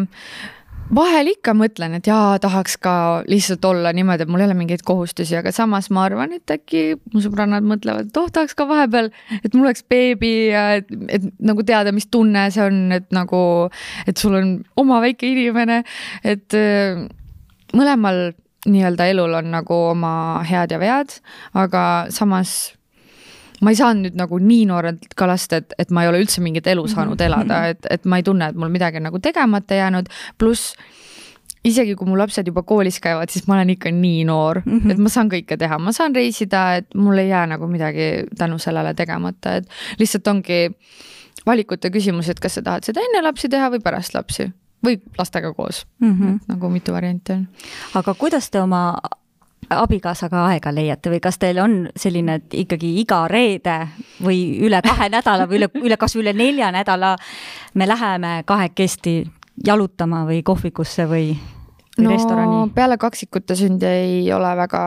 [0.96, 2.94] vahel ikka mõtlen, et jaa, tahaks ka
[3.30, 6.84] lihtsalt olla niimoodi, et mul ei ole mingeid kohustusi, aga samas ma arvan, et äkki
[7.14, 11.30] mu sõbrannad mõtlevad, et oh, tahaks ka vahepeal, et mul oleks beebi ja et, et
[11.40, 13.42] nagu teada, mis tunne see on, et nagu,
[14.08, 15.82] et sul on oma väike inimene,
[16.28, 17.06] et äh,
[17.78, 18.32] mõlemal
[18.68, 20.14] nii-öelda elul on nagu oma
[20.46, 21.16] head ja vead,
[21.58, 22.74] aga samas
[23.62, 26.42] ma ei saanud nüüd nagu nii noorelt ka lasta, et, et ma ei ole üldse
[26.44, 27.28] mingit elu saanud mhm.
[27.28, 30.10] elada, et, et ma ei tunne, et mul midagi on nagu tegemata jäänud,
[30.42, 30.74] pluss
[31.68, 34.92] isegi kui mu lapsed juba koolis käivad, siis ma olen ikka nii noor mm, -hmm.
[34.92, 38.58] et ma saan kõike teha, ma saan reisida, et mul ei jää nagu midagi tänu
[38.60, 39.70] sellele tegemata, et
[40.00, 40.72] lihtsalt ongi
[41.46, 44.50] valikute küsimus, et kas sa tahad seda enne lapsi teha või pärast lapsi
[44.86, 46.14] või lastega koos mm.
[46.14, 46.40] -hmm.
[46.48, 47.48] nagu mitu varianti on.
[47.96, 48.98] aga kuidas te oma
[49.78, 53.78] abikaasaga aega leiate või kas teil on selline, et ikkagi iga reede
[54.24, 57.16] või üle kahe nädala või üle, üle kasvõi üle nelja nädala
[57.74, 59.16] me läheme kahekesti
[59.66, 61.32] jalutama või kohvikusse või,
[61.98, 62.62] või no, restorani?
[62.76, 64.84] peale kaksikute sündi ei ole väga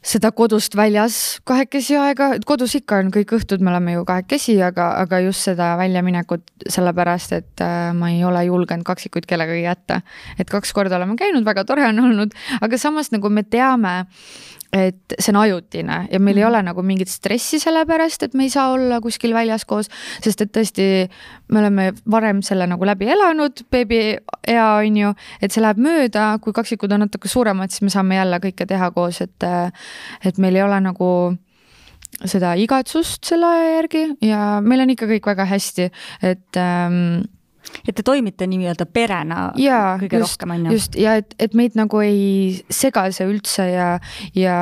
[0.00, 1.14] seda kodust väljas
[1.48, 5.74] kahekesi aega, kodus ikka on kõik õhtud, me oleme ju kahekesi, aga, aga just seda
[5.80, 10.00] väljaminekut sellepärast, et äh, ma ei ole julgenud kaksikuid kellegagi jätta.
[10.38, 14.06] et kaks korda oleme käinud, väga tore on olnud, aga samas nagu me teame
[14.72, 16.38] et see on ajutine ja meil mm.
[16.38, 16.48] ei mhm.
[16.50, 19.90] ole nagu mingit stressi selle pärast, et me ei saa olla kuskil väljas koos,
[20.22, 20.86] sest et tõesti
[21.50, 26.54] me oleme varem selle nagu läbi elanud, beebiea on ju, et see läheb mööda, kui
[26.56, 29.48] kaksikud on natuke suuremad, siis me saame jälle kõike teha koos, et
[30.24, 31.10] et meil ei ole nagu
[32.28, 35.90] seda igatsust selle aja järgi ja meil on ikka kõik väga hästi,
[36.26, 37.22] et ähm,
[37.86, 40.76] et te toimite nii-öelda perena ja, kõige just, rohkem, on ju?
[40.78, 43.88] just, ja et, et meid nagu ei sega see üldse ja,
[44.36, 44.58] ja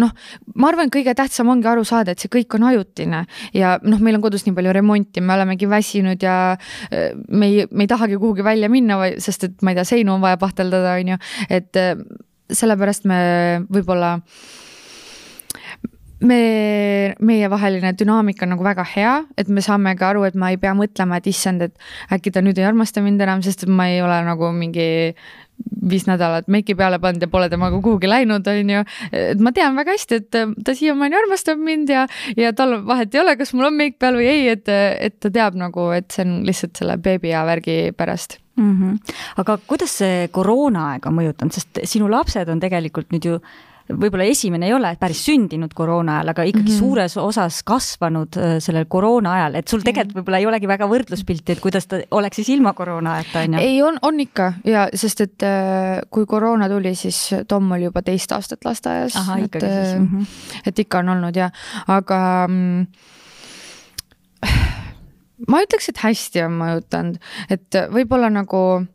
[0.00, 0.12] noh,
[0.56, 3.24] ma arvan, kõige tähtsam ongi aru saada, et see kõik on ajutine.
[3.56, 7.66] Ja noh, meil on kodus nii palju remonti, me olemegi väsinud ja äh, me ei,
[7.70, 10.96] me ei tahagi kuhugi välja minna, sest et ma ei tea, seinu on vaja pahteldada,
[11.00, 11.20] on ju,
[11.52, 11.94] et äh,
[12.52, 13.20] sellepärast me
[13.72, 14.18] võib-olla
[16.22, 20.58] me, meievaheline dünaamika on nagu väga hea, et me saame ka aru, et ma ei
[20.60, 23.88] pea mõtlema, et issand, et äkki ta nüüd ei armasta mind enam, sest et ma
[23.92, 24.88] ei ole nagu mingi
[25.90, 28.84] viis nädalat meiki peale pannud ja pole temaga kuhugi läinud, on ju.
[29.12, 32.06] et ma tean väga hästi, et ta siiamaani armastab mind ja,
[32.38, 35.30] ja tal vahet ei ole, kas mul on meik peal või ei, et, et ta
[35.30, 38.72] teab nagu, et see on lihtsalt selle beebi ja värgi pärast mm.
[38.78, 39.18] -hmm.
[39.42, 43.38] aga kuidas see koroonaaeg on mõjutanud, sest sinu lapsed on tegelikult nüüd ju
[44.00, 46.78] võib-olla esimene ei ole päris sündinud koroona ajal, aga ikkagi mm -hmm.
[46.78, 51.56] suures osas kasvanud äh, sellel koroona ajal, et sul tegelikult võib-olla ei olegi väga võrdluspilti,
[51.56, 53.60] et kuidas ta oleks siis ilma koroona ajata, on ju?
[53.60, 58.02] ei, on, on ikka ja sest, et äh, kui koroona tuli, siis Tom oli juba
[58.02, 59.16] teist aastat lasteaias.
[59.16, 59.62] et,
[59.98, 60.26] mm -hmm.
[60.66, 61.50] et ikka on olnud ja,
[61.88, 62.86] aga mm,
[65.50, 67.16] ma ütleks, et hästi on mõjutanud,
[67.50, 68.86] et võib-olla nagu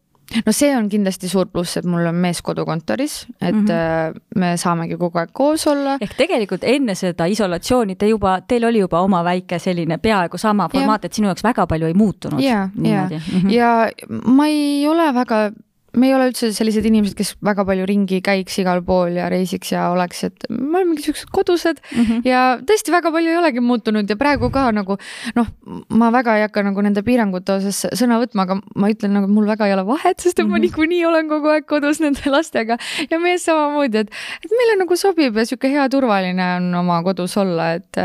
[0.46, 4.20] no see on kindlasti suur pluss, et mul on mees kodukontoris, et mm -hmm.
[4.36, 5.98] me saamegi kogu aeg koos olla.
[6.02, 10.70] ehk tegelikult enne seda isolatsiooni te juba, teil oli juba oma väike selline peaaegu sama
[10.70, 12.40] formaat, et sinu jaoks väga palju ei muutunud.
[12.40, 13.52] ja, ja -hmm.
[13.52, 13.90] ja
[14.26, 15.52] ma ei ole väga
[15.98, 19.72] me ei ole üldse sellised inimesed, kes väga palju ringi käiks igal pool ja reisiks
[19.74, 22.22] ja oleks, et me oleme mingisugused kodused mm -hmm.
[22.28, 24.98] ja tõesti väga palju ei olegi muutunud ja praegu ka nagu
[25.36, 25.48] noh,
[25.90, 29.48] ma väga ei hakka nagu nende piirangute osas sõna võtma, aga ma ütlen nagu mul
[29.50, 30.52] väga ei ole vahet, sest et mm -hmm.
[30.52, 30.62] ma mhm.
[30.66, 32.78] niikuinii olen kogu aeg kodus nende lastega
[33.10, 34.12] ja mees samamoodi, et,
[34.46, 37.98] et meile nagu sobib ja sihuke hea turvaline on oma kodus olla, et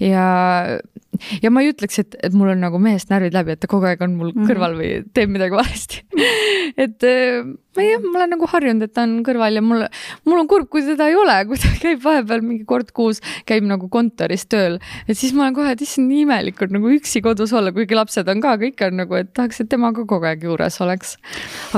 [0.00, 0.78] ja
[1.42, 3.88] ja ma ei ütleks, et, et mul on nagu mehest närvid läbi, et ta kogu
[3.90, 4.50] aeg on mul mm -hmm.
[4.50, 6.04] kõrval või teeb midagi valesti
[6.84, 7.44] et äh,
[7.76, 9.84] ma jah, ma olen nagu harjunud, et ta on kõrval ja mul,
[10.26, 13.66] mul on kurb, kui teda ei ole, kui ta käib vahepeal mingi kord kuus, käib
[13.68, 17.22] nagu kontoris tööl, et siis ma olen kohe, et issand, nii imelik on nagu üksi
[17.24, 20.26] kodus olla, kuigi lapsed on ka, kõik on nagu, et tahaks, et tema ka kogu
[20.30, 21.16] aeg juures oleks.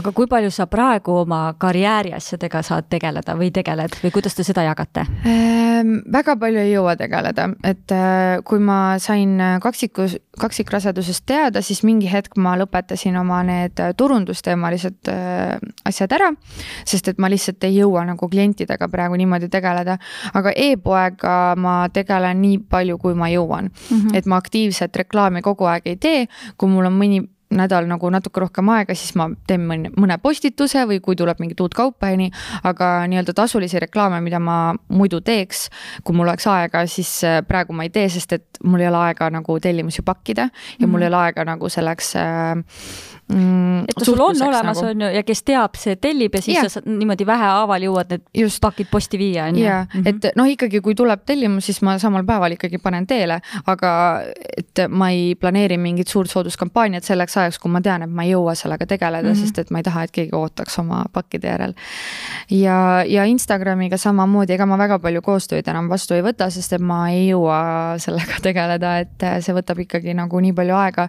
[0.00, 4.46] aga kui palju sa praegu oma karjääri asjadega saad tegeleda või tegeled või kuidas te
[4.46, 6.00] seda jagate ähm,?
[6.12, 12.08] väga palju ei jõua tegeleda, et äh, kui ma sain kaksikus, kaksikrasedusest teada, siis mingi
[12.10, 15.58] hetk ma lõpetasin oma need turundusteemalised äh,
[15.92, 16.30] asjad ära,
[16.88, 19.98] sest et ma lihtsalt ei jõua nagu klientidega praegu niimoodi tegeleda.
[20.34, 23.98] aga e-poega ma tegelen nii palju, kui ma jõuan mm.
[23.98, 24.16] -hmm.
[24.16, 26.26] et ma aktiivset reklaami kogu aeg ei tee,
[26.56, 27.22] kui mul on mõni
[27.56, 31.60] nädal nagu natuke rohkem aega, siis ma teen mõne, mõne postituse või kui tuleb mingit
[31.62, 32.30] uut kaupa ja nii,
[32.68, 34.58] aga nii-öelda tasulisi reklaame, mida ma
[34.92, 35.66] muidu teeks,
[36.04, 39.02] kui mul oleks aega, siis äh, praegu ma ei tee, sest et mul ei ole
[39.08, 40.86] aega nagu tellimusi pakkida ja mm -hmm.
[40.86, 41.02] mul mhm.
[41.02, 42.56] ei ole aega nagu selleks äh,
[43.34, 44.90] mm, et sul on olemas, nagu.
[44.90, 46.68] on ju, ja kes teab, see tellib ja siis ja.
[46.70, 48.60] sa niimoodi vähehaaval jõuad need Just.
[48.62, 49.64] pakid posti viia, on ju.
[49.64, 50.08] ja mm, -hmm.
[50.08, 53.92] et noh, ikkagi kui tuleb tellimus, siis ma samal päeval ikkagi panen teele, aga
[54.58, 58.32] et ma ei planeeri mingit suurt sooduskampaaniat selleks ajaks, kui ma tean, et ma ei
[58.34, 59.40] jõua sellega tegeleda mm, -hmm.
[59.40, 61.74] sest et ma ei taha, et keegi ootaks oma pakkide järel.
[62.50, 66.80] ja, ja Instagramiga samamoodi, ega ma väga palju koostööd enam vastu ei võta, sest et
[66.80, 71.08] ma ei jõua sellega tegeleda, et see võtab ikkagi nagu nii palju aega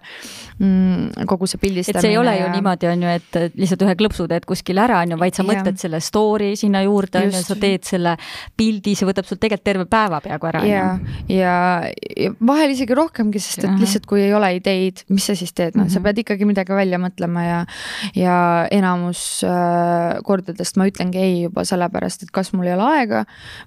[0.58, 1.26] mm,.
[1.26, 2.13] kogu see pildistamine.
[2.14, 2.44] Ei ole ja...
[2.46, 5.42] ju niimoodi, on ju, et lihtsalt ühe klõpsu teed kuskile ära, on ju, vaid sa
[5.42, 5.48] ja.
[5.50, 8.16] mõtled selle story sinna juurde, on ju, sa teed selle
[8.56, 10.64] pildi, see võtab sul tegelikult terve päeva peaaegu ära.
[10.68, 10.86] ja,
[11.32, 11.56] ja,
[12.14, 15.74] ja vahel isegi rohkemgi, sest et lihtsalt kui ei ole ideid, mis sa siis teed,
[15.74, 16.04] noh mm -hmm., sa mhm.
[16.04, 17.60] pead ikkagi ikkagi midagi välja mõtlema ja,
[18.14, 18.36] ja
[18.74, 23.24] enamus äh, kordadest ma ütlengi ei juba sellepärast, et kas mul ei ole aega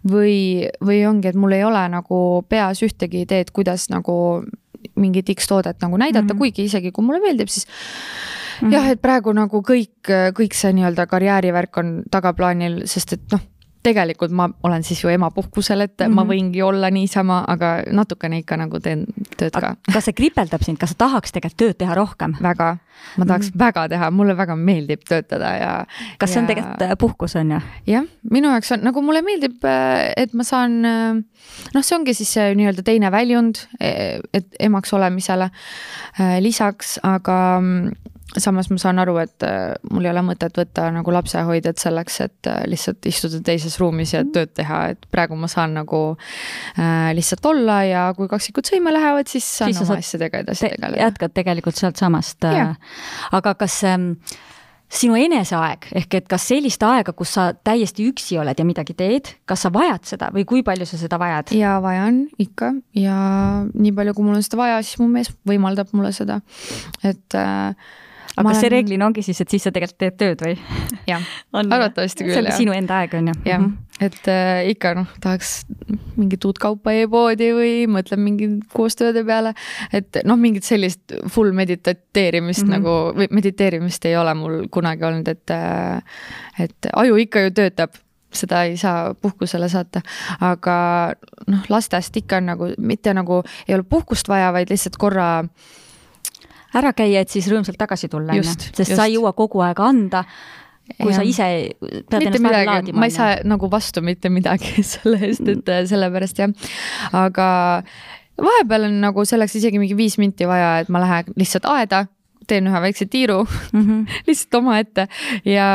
[0.07, 4.45] või, või ongi, et mul ei ole nagu peas ühtegi ideed, kuidas nagu
[4.97, 6.37] mingit X toodet nagu näidata mm, -hmm.
[6.37, 7.67] kuigi isegi kui mulle meeldib, siis
[8.57, 8.73] Mm -hmm.
[8.73, 13.41] jah, et praegu nagu kõik, kõik see nii-öelda karjäärivärk on tagaplaanil, sest et noh
[13.83, 16.15] tegelikult ma olen siis ju emapuhkusel, et mm -hmm.
[16.15, 16.31] ma mhm.
[16.31, 19.05] võingi olla niisama, aga natukene ikka nagu teen
[19.37, 19.75] tööd ka.
[19.93, 22.35] kas see kripeldab sind, kas sa tahaks tegelikult tööd teha rohkem?
[22.41, 22.77] väga,
[23.17, 23.59] ma tahaks mm -hmm.
[23.65, 25.85] väga teha, mulle väga meeldib töötada ja.
[26.17, 26.41] kas see ja...
[26.41, 27.59] on tegelikult äh, puhkus, on ju?
[27.87, 31.13] jah, minu jaoks on, nagu mulle meeldib, äh, et ma saan, äh,
[31.73, 35.49] noh, see ongi siis see nii-öelda teine väljund, e, et emaks olemisele
[36.39, 37.61] lisaks, aga
[38.41, 42.49] samas ma saan aru, et äh, mul ei ole mõtet võtta nagu lapsehoidjat selleks, et
[42.49, 47.45] äh, lihtsalt istuda teises ruumis ja tööd teha, et praegu ma saan nagu äh, lihtsalt
[47.51, 51.01] olla ja kui kaksikud sõime lähevad, siis saan siis oma asjadega edasi tegeleda.
[51.05, 52.75] jätkad tegelikult sealtsamast äh,.
[53.37, 54.13] aga kas ähm,
[54.87, 59.33] sinu eneseaeg ehk et kas sellist aega, kus sa täiesti üksi oled ja midagi teed,
[59.49, 61.51] kas sa vajad seda või kui palju sa seda vajad?
[61.57, 63.17] ja vajan ikka ja
[63.73, 66.39] nii palju, kui mul on seda vaja, siis mu mees võimaldab mulle seda,
[67.03, 67.95] et äh,
[68.37, 68.61] aga kas olen...
[68.61, 70.55] see reeglina ongi siis, et siis sa tegelikult teed tööd või?
[71.09, 71.25] jah,
[71.57, 72.35] arvatavasti küll.
[72.35, 73.35] see on sinu enda aeg, on ju?
[73.47, 74.05] jah -hmm.
[74.05, 75.53] et äh, ikka noh, tahaks
[76.17, 79.53] mingit uut kaupa e-poodi või mõtlen mingi koostööde peale,
[79.93, 82.75] et noh, mingit sellist full mediteerimist mm -hmm.
[82.77, 86.03] nagu, või mediteerimist ei ole mul kunagi olnud, et äh,
[86.59, 87.97] et aju ikka ju töötab
[88.33, 90.01] seda ei saa puhkusele saata,
[90.39, 91.13] aga
[91.47, 95.47] noh, lastest ikka on nagu, mitte nagu ei ole puhkust vaja, vaid lihtsalt korra äh,
[96.77, 98.95] ära käia, et siis rõõmsalt tagasi tulla, on ju, sest just.
[98.95, 100.25] sa ei jõua kogu aeg anda
[100.95, 101.19] kui ja.
[101.19, 101.47] sa ise
[101.79, 103.01] pead mitte ennast midagi, laadima.
[103.01, 105.89] ma ei saa nagu vastu mitte midagi selle eest, et mm.
[105.91, 106.53] sellepärast jah,
[107.17, 107.47] aga
[108.37, 112.05] vahepeal on nagu selleks isegi mingi viis minti vaja, et ma lähen lihtsalt aeda,
[112.47, 114.03] teen ühe väikse tiiru mm -hmm.
[114.27, 115.07] lihtsalt omaette
[115.45, 115.67] ja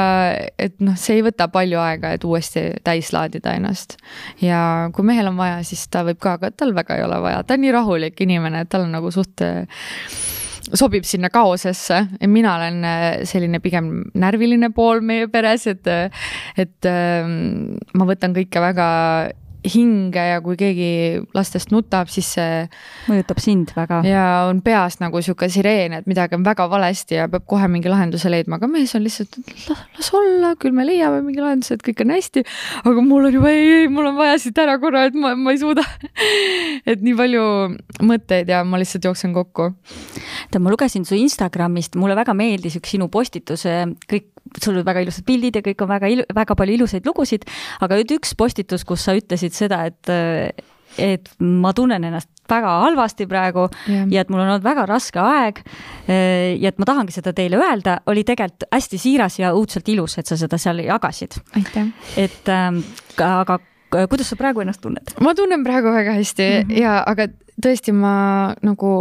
[0.59, 3.97] et noh, see ei võta palju aega, et uuesti täis laadida ennast.
[4.41, 7.43] ja kui mehel on vaja, siis ta võib ka, aga tal väga ei ole vaja,
[7.43, 9.45] ta on nii rahulik inimene, et tal on nagu suht
[10.79, 12.01] sobib sinna kaosesse.
[12.31, 15.89] Mina olen äh, selline pigem närviline pool meie peres, et,
[16.57, 18.89] et ähm, ma võtan kõike väga
[19.63, 22.65] hinge ja kui keegi lastest nutab, siis see
[23.07, 24.01] mõjutab sind väga.
[24.07, 27.91] ja on peas nagu sihuke sireen, et midagi on väga valesti ja peab kohe mingi
[27.93, 29.39] lahenduse leidma, aga mees on lihtsalt,
[29.69, 32.45] las, las olla, küll me leiame mingi lahenduse, et kõik on hästi.
[32.83, 35.55] aga mul on juba ei, ei, mul on vaja siit ära korra, et ma, ma
[35.55, 35.87] ei suuda
[36.91, 37.47] et nii palju
[38.03, 39.71] mõtteid ja ma lihtsalt jooksen kokku.
[40.51, 43.69] tead, ma lugesin su Instagramist, mulle väga meeldis üks sinu postitus,
[44.11, 47.47] kõik sul olid väga ilusad pildid ja kõik on väga ilu-, väga palju ilusaid lugusid,
[47.81, 50.13] aga nüüd üks postitus, kus sa ütlesid seda, et
[51.01, 54.05] et ma tunnen ennast väga halvasti praegu yeah.
[54.13, 55.63] ja et mul on olnud väga raske aeg.
[56.07, 60.29] ja et ma tahangi seda teile öelda, oli tegelikult hästi siiras ja õudselt ilus, et
[60.29, 61.39] sa seda seal jagasid.
[62.21, 62.83] et ähm,
[63.17, 63.59] aga
[64.09, 65.15] kuidas sa praegu ennast tunned?
[65.21, 66.81] ma tunnen praegu väga hästi mm -hmm.
[66.83, 67.29] ja, aga
[67.63, 68.93] tõesti, ma nagu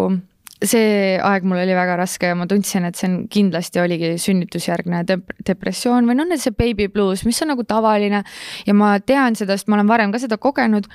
[0.62, 5.01] see aeg mul oli väga raske ja ma tundsin, et see on kindlasti oligi sünnitusjärgne
[5.09, 8.24] dep depressioon või noh, see baby blues, mis on nagu tavaline
[8.68, 10.89] ja ma tean seda, sest ma olen varem ka seda kogenud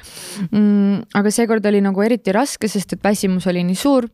[0.51, 1.09] mm,.
[1.19, 4.07] aga seekord oli nagu eriti raske, sest et väsimus oli nii suur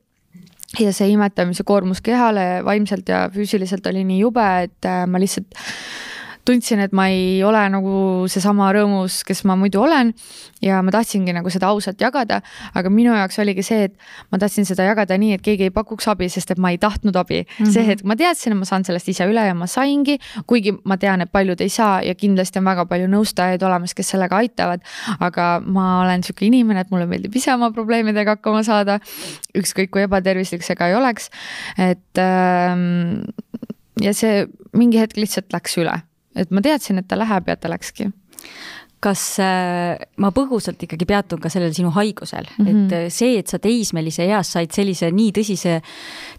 [0.80, 5.52] ja see imetamise koormus kehale vaimselt ja füüsiliselt oli nii jube, et äh, ma lihtsalt
[6.48, 7.94] tundsin, et ma ei ole nagu
[8.30, 10.10] seesama rõõmus, kes ma muidu olen
[10.62, 12.40] ja ma tahtsingi nagu seda ausalt jagada,
[12.74, 13.94] aga minu jaoks oligi see, et
[14.34, 17.16] ma tahtsin seda jagada nii, et keegi ei pakuks abi, sest et ma ei tahtnud
[17.18, 17.54] abi mm.
[17.54, 17.72] -hmm.
[17.74, 20.98] see hetk ma teadsin, et ma saan sellest ise üle ja ma saingi, kuigi ma
[20.98, 24.82] tean, et paljud ei saa ja kindlasti on väga palju nõustajaid olemas, kes sellega aitavad,
[25.20, 28.98] aga ma olen niisugune inimene, et mulle meeldib ise oma probleemidega hakkama saada,
[29.54, 31.30] ükskõik kui ebatervislik see ka ei oleks,
[31.78, 33.22] et ähm,
[34.00, 36.02] ja see mingi hetk lihtsalt läks üle
[36.36, 38.10] et ma teadsin, et ta läheb ja ta läkski
[39.02, 42.84] kas äh, ma põgusalt ikkagi peatun ka sellel sinu haigusel mm, -hmm.
[42.84, 45.80] et äh, see, et sa teismelise eas said sellise nii tõsise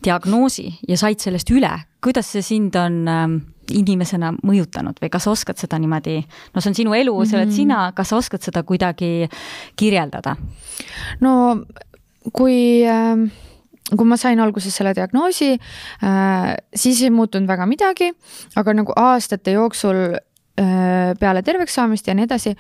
[0.04, 1.72] diagnoosi ja said sellest üle,
[2.04, 3.26] kuidas see sind on äh,
[3.72, 6.18] inimesena mõjutanud või kas oskad seda niimoodi,
[6.54, 7.30] no see on sinu elu mm, -hmm.
[7.30, 7.56] see oled mhm.
[7.56, 9.30] sina, kas sa oskad seda kuidagi
[9.76, 10.36] kirjeldada?
[11.20, 11.64] no
[12.32, 13.52] kui äh
[13.92, 18.12] kui ma sain alguses selle diagnoosi äh,, siis ei muutunud väga midagi,
[18.56, 22.56] aga nagu aastate jooksul äh, peale terveks saamist ja nii edasi,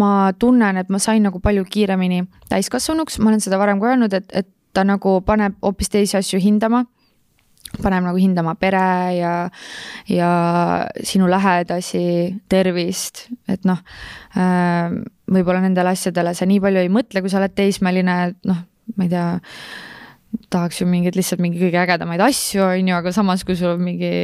[0.00, 4.16] ma tunnen, et ma sain nagu palju kiiremini täiskasvanuks, ma olen seda varem ka öelnud,
[4.16, 6.84] et, et ta nagu paneb hoopis teisi asju hindama
[7.82, 9.32] paneb nagu hindama pere ja,
[10.08, 10.30] ja
[11.04, 12.06] sinu lähedasi,
[12.48, 13.82] tervist, et noh
[14.38, 14.96] äh,,
[15.26, 18.62] võib-olla nendele asjadele sa nii palju ei mõtle, kui sa oled teismeline, noh,
[18.94, 19.26] ma ei tea
[20.50, 23.84] tahaks ju mingeid lihtsalt mingi kõige ägedamaid asju, on ju, aga samas, kui sul on
[23.84, 24.14] mingi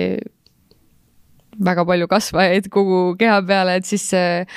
[1.61, 4.49] väga palju kasvajaid kogu keha peale, et siis äh,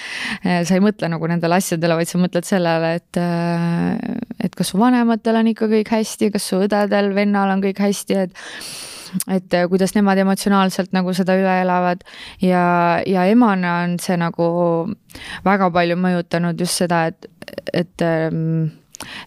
[0.41, 3.95] sa ei mõtle nagu nendele asjadele, vaid sa mõtled sellele, et äh,
[4.45, 8.21] et kas su vanematel on ikka kõik hästi, kas su õdedel, vennal on kõik hästi,
[8.25, 8.45] et
[9.31, 12.01] et äh, kuidas nemad emotsionaalselt nagu seda üle elavad.
[12.43, 14.47] Ja, ja emana on see nagu
[15.45, 17.29] väga palju mõjutanud just seda, et,
[17.71, 18.07] et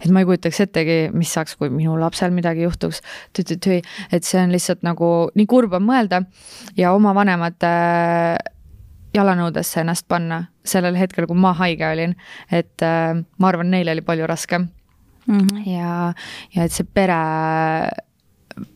[0.01, 3.03] et ma ei kujutaks ettegi, mis saaks, kui minu lapsel midagi juhtuks.
[3.39, 6.23] et see on lihtsalt nagu nii kurb on mõelda
[6.77, 7.73] ja oma vanemate
[9.17, 12.15] jalanõudesse ennast panna sellel hetkel, kui ma haige olin,
[12.53, 14.69] et äh, ma arvan, neil oli palju raskem
[15.27, 15.39] mm.
[15.39, 15.65] -hmm.
[15.67, 16.13] ja,
[16.55, 17.19] ja et see pere,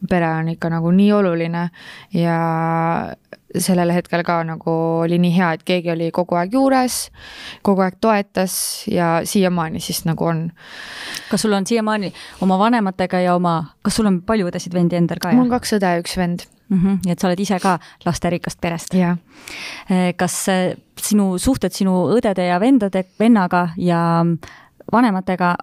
[0.08, 1.68] pere on ikka nagu nii oluline
[2.14, 2.38] ja
[3.58, 4.74] sellel hetkel ka nagu
[5.04, 6.96] oli nii hea, et keegi oli kogu aeg juures,
[7.66, 8.54] kogu aeg toetas
[8.88, 10.46] ja siiamaani siis nagu on.
[11.30, 15.32] kas sul on siiamaani oma vanematega ja oma, kas sul on palju õdesid-vendi endal ka?
[15.36, 16.78] mul on kaks õde ja üks vend mm.
[16.78, 16.98] -hmm.
[17.04, 18.94] nii et sa oled ise ka lasterikkast perest?
[18.94, 19.18] jah.
[19.90, 24.24] Eh, kas eh, sinu suhted sinu õdede ja vendade, vennaga ja
[24.92, 25.56] vanematega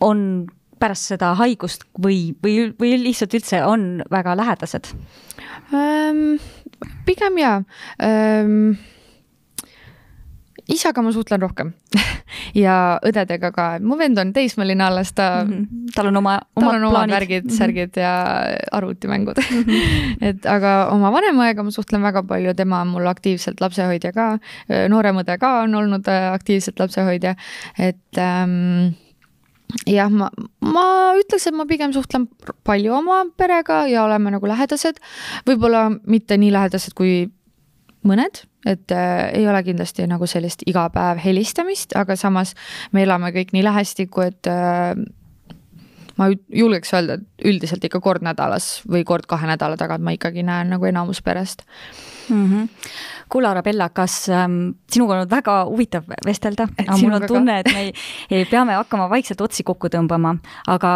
[0.00, 0.46] on
[0.82, 4.90] pärast seda haigust või, või, või lihtsalt üldse on väga lähedased
[5.72, 6.40] ähm,?
[7.06, 7.60] pigem jaa
[8.02, 8.74] ähm,
[10.70, 11.72] isaga ma suhtlen rohkem
[12.64, 15.92] ja õdedega ka, mu vend on teismeline alles, ta mm, -hmm.
[15.94, 17.58] tal on oma, tal on omad värgid mm, -hmm.
[17.58, 18.14] särgid ja
[18.72, 19.62] arvutimängud mm.
[19.62, 20.16] -hmm.
[20.20, 24.38] et aga oma vanema õega ma suhtlen väga palju, tema on mul aktiivselt lapsehoidja ka,
[24.88, 27.34] noorem õde ka on olnud äh, aktiivselt lapsehoidja,
[27.78, 28.94] et ähm,
[29.88, 30.28] jah, ma,
[30.64, 30.86] ma
[31.20, 32.28] ütleks, et ma pigem suhtlen
[32.66, 35.00] palju oma perega ja oleme nagu lähedased.
[35.48, 37.30] võib-olla mitte nii lähedased kui
[38.06, 42.54] mõned, et äh, ei ole kindlasti nagu sellist iga päev helistamist, aga samas
[42.92, 44.94] me elame kõik nii lähestikku, et äh,
[46.18, 50.44] ma julgeks öelda, et üldiselt ikka kord nädalas või kord kahe nädala tagant ma ikkagi
[50.46, 51.64] näen nagu enamus perest
[52.28, 52.44] mm.
[52.50, 52.68] -hmm.
[53.32, 54.60] Kuule, Arabella, kas ähm,
[54.92, 57.92] sinuga on olnud väga huvitav vestelda, aga mul on tunne, et me ei,
[58.30, 60.34] ei, peame hakkama vaikselt otsi kokku tõmbama,
[60.72, 60.92] aga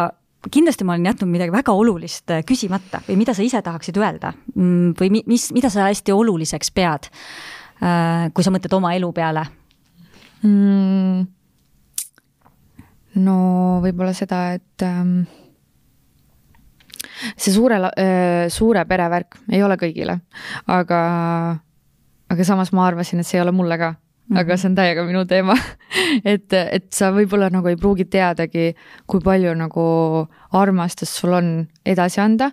[0.53, 4.33] kindlasti ma olen jätnud midagi väga olulist äh, küsimata või mida sa ise tahaksid öelda
[4.55, 7.09] mm, või mis, mida sa hästi oluliseks pead,
[7.83, 9.47] äh, kui sa mõtled oma elu peale
[10.45, 11.27] mm.?
[13.27, 13.37] no
[13.85, 15.19] võib-olla seda, et ähm,
[17.35, 20.21] see suure äh,, suure pere värk ei ole kõigile,
[20.71, 21.01] aga,
[22.37, 23.95] aga samas ma arvasin, et see ei ole mulle ka.
[24.37, 25.55] Aga see on täiega minu teema.
[26.27, 28.73] Et, et sa võib-olla nagu ei pruugi teadagi,
[29.11, 29.85] kui palju nagu
[30.59, 31.51] armastust sul on
[31.87, 32.51] edasi anda.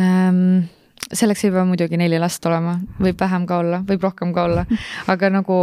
[0.00, 0.68] Ähm,.
[1.12, 4.64] selleks ei pea muidugi neli last olema, võib vähem ka olla, võib rohkem ka olla,
[5.12, 5.56] aga nagu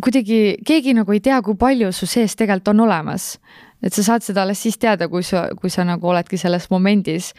[0.00, 3.34] kuidagi keegi nagu ei tea, kui palju su sees tegelikult on olemas.
[3.82, 7.32] et sa saad seda alles siis teada, kui sa, kui sa nagu oledki selles momendis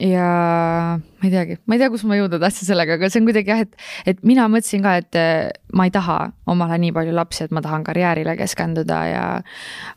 [0.00, 3.28] ja ma ei teagi, ma ei tea, kus ma jõuda tahtsin sellega, aga see on
[3.28, 6.18] kuidagi jah, et, et mina mõtlesin ka, et eh, ma ei taha
[6.50, 9.24] omale nii palju lapsi, et ma tahan karjäärile keskenduda ja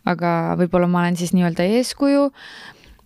[0.10, 2.28] aga võib-olla ma olen siis nii-öelda eeskuju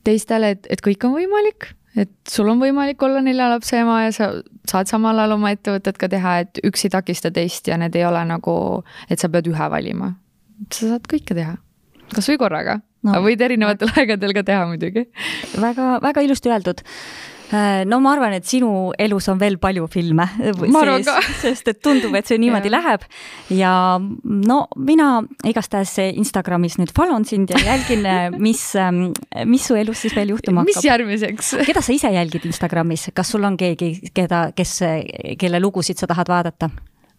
[0.08, 1.70] teistele, et, et kõik on võimalik,
[2.00, 4.32] et sul on võimalik olla nelja lapse ema ja sa
[4.70, 8.08] saad samal ajal oma ettevõtet ka teha, et üks ei takista teist ja need ei
[8.08, 8.58] ole nagu,
[9.10, 10.16] et sa pead ühe valima.
[10.74, 11.58] sa saad kõike teha,
[12.16, 13.16] kasvõi korraga no,.
[13.16, 15.08] aga võid erinevatel aegadel ka teha muidugi.
[15.58, 20.28] väga, väga ilusti öeldud äh, no ma arvan, et sinu elus on veel palju filme
[20.38, 21.10] sees,
[21.46, 23.08] sest et tundub, et see niimoodi läheb.
[23.54, 25.10] ja no mina
[25.48, 28.06] igastahes Instagramis nüüd follow n sind ja jälgin,
[28.48, 29.10] mis, ähm,
[29.46, 30.76] mis su elus siis veel juhtuma hakkab.
[30.76, 31.56] mis järgmiseks?
[31.68, 34.80] keda sa ise jälgid Instagramis, kas sul on keegi, keda, kes,
[35.40, 36.72] kelle lugusid sa tahad vaadata?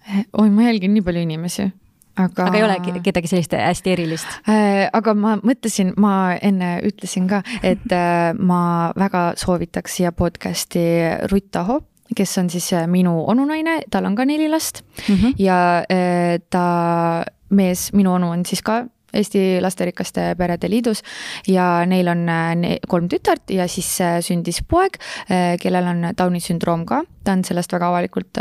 [0.09, 1.70] oi, ma jälgin nii palju inimesi
[2.19, 2.49] aga.
[2.49, 4.89] aga ei ole kedagi sellist hästi erilist äh,?
[4.93, 10.85] aga ma mõtlesin, ma enne ütlesin ka, et äh, ma väga soovitaks siia podcast'i
[11.33, 11.83] Rutt Aho
[12.16, 15.35] kes on siis äh, minu onunaine, tal on ka neli last mm -hmm.
[15.39, 21.03] ja äh, ta mees, minu onu on siis ka Eesti Lasterikaste Perede Liidus
[21.49, 24.99] ja neil on äh, kolm tütart ja siis äh, sündis poeg,
[25.31, 27.03] äh, kellel on Downi sündroom ka.
[27.25, 28.39] ta on sellest väga avalikult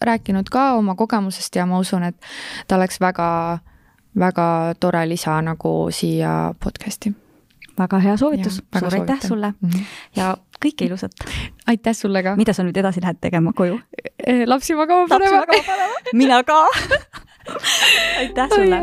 [0.00, 2.16] rääkinud ka oma kogemusest ja ma usun, et
[2.68, 3.28] ta oleks väga,
[4.18, 4.48] väga
[4.80, 7.14] tore lisa nagu siia podcast'i
[7.78, 9.84] väga hea soovitus, suur aitäh sulle mm -hmm.
[10.16, 11.12] ja kõike ilusat.
[11.66, 12.36] aitäh sulle ka.
[12.36, 13.80] mida sa nüüd edasi lähed tegema koju?
[14.46, 15.44] lapsi magama panema.
[16.12, 16.66] mina ka
[18.20, 18.82] aitäh sulle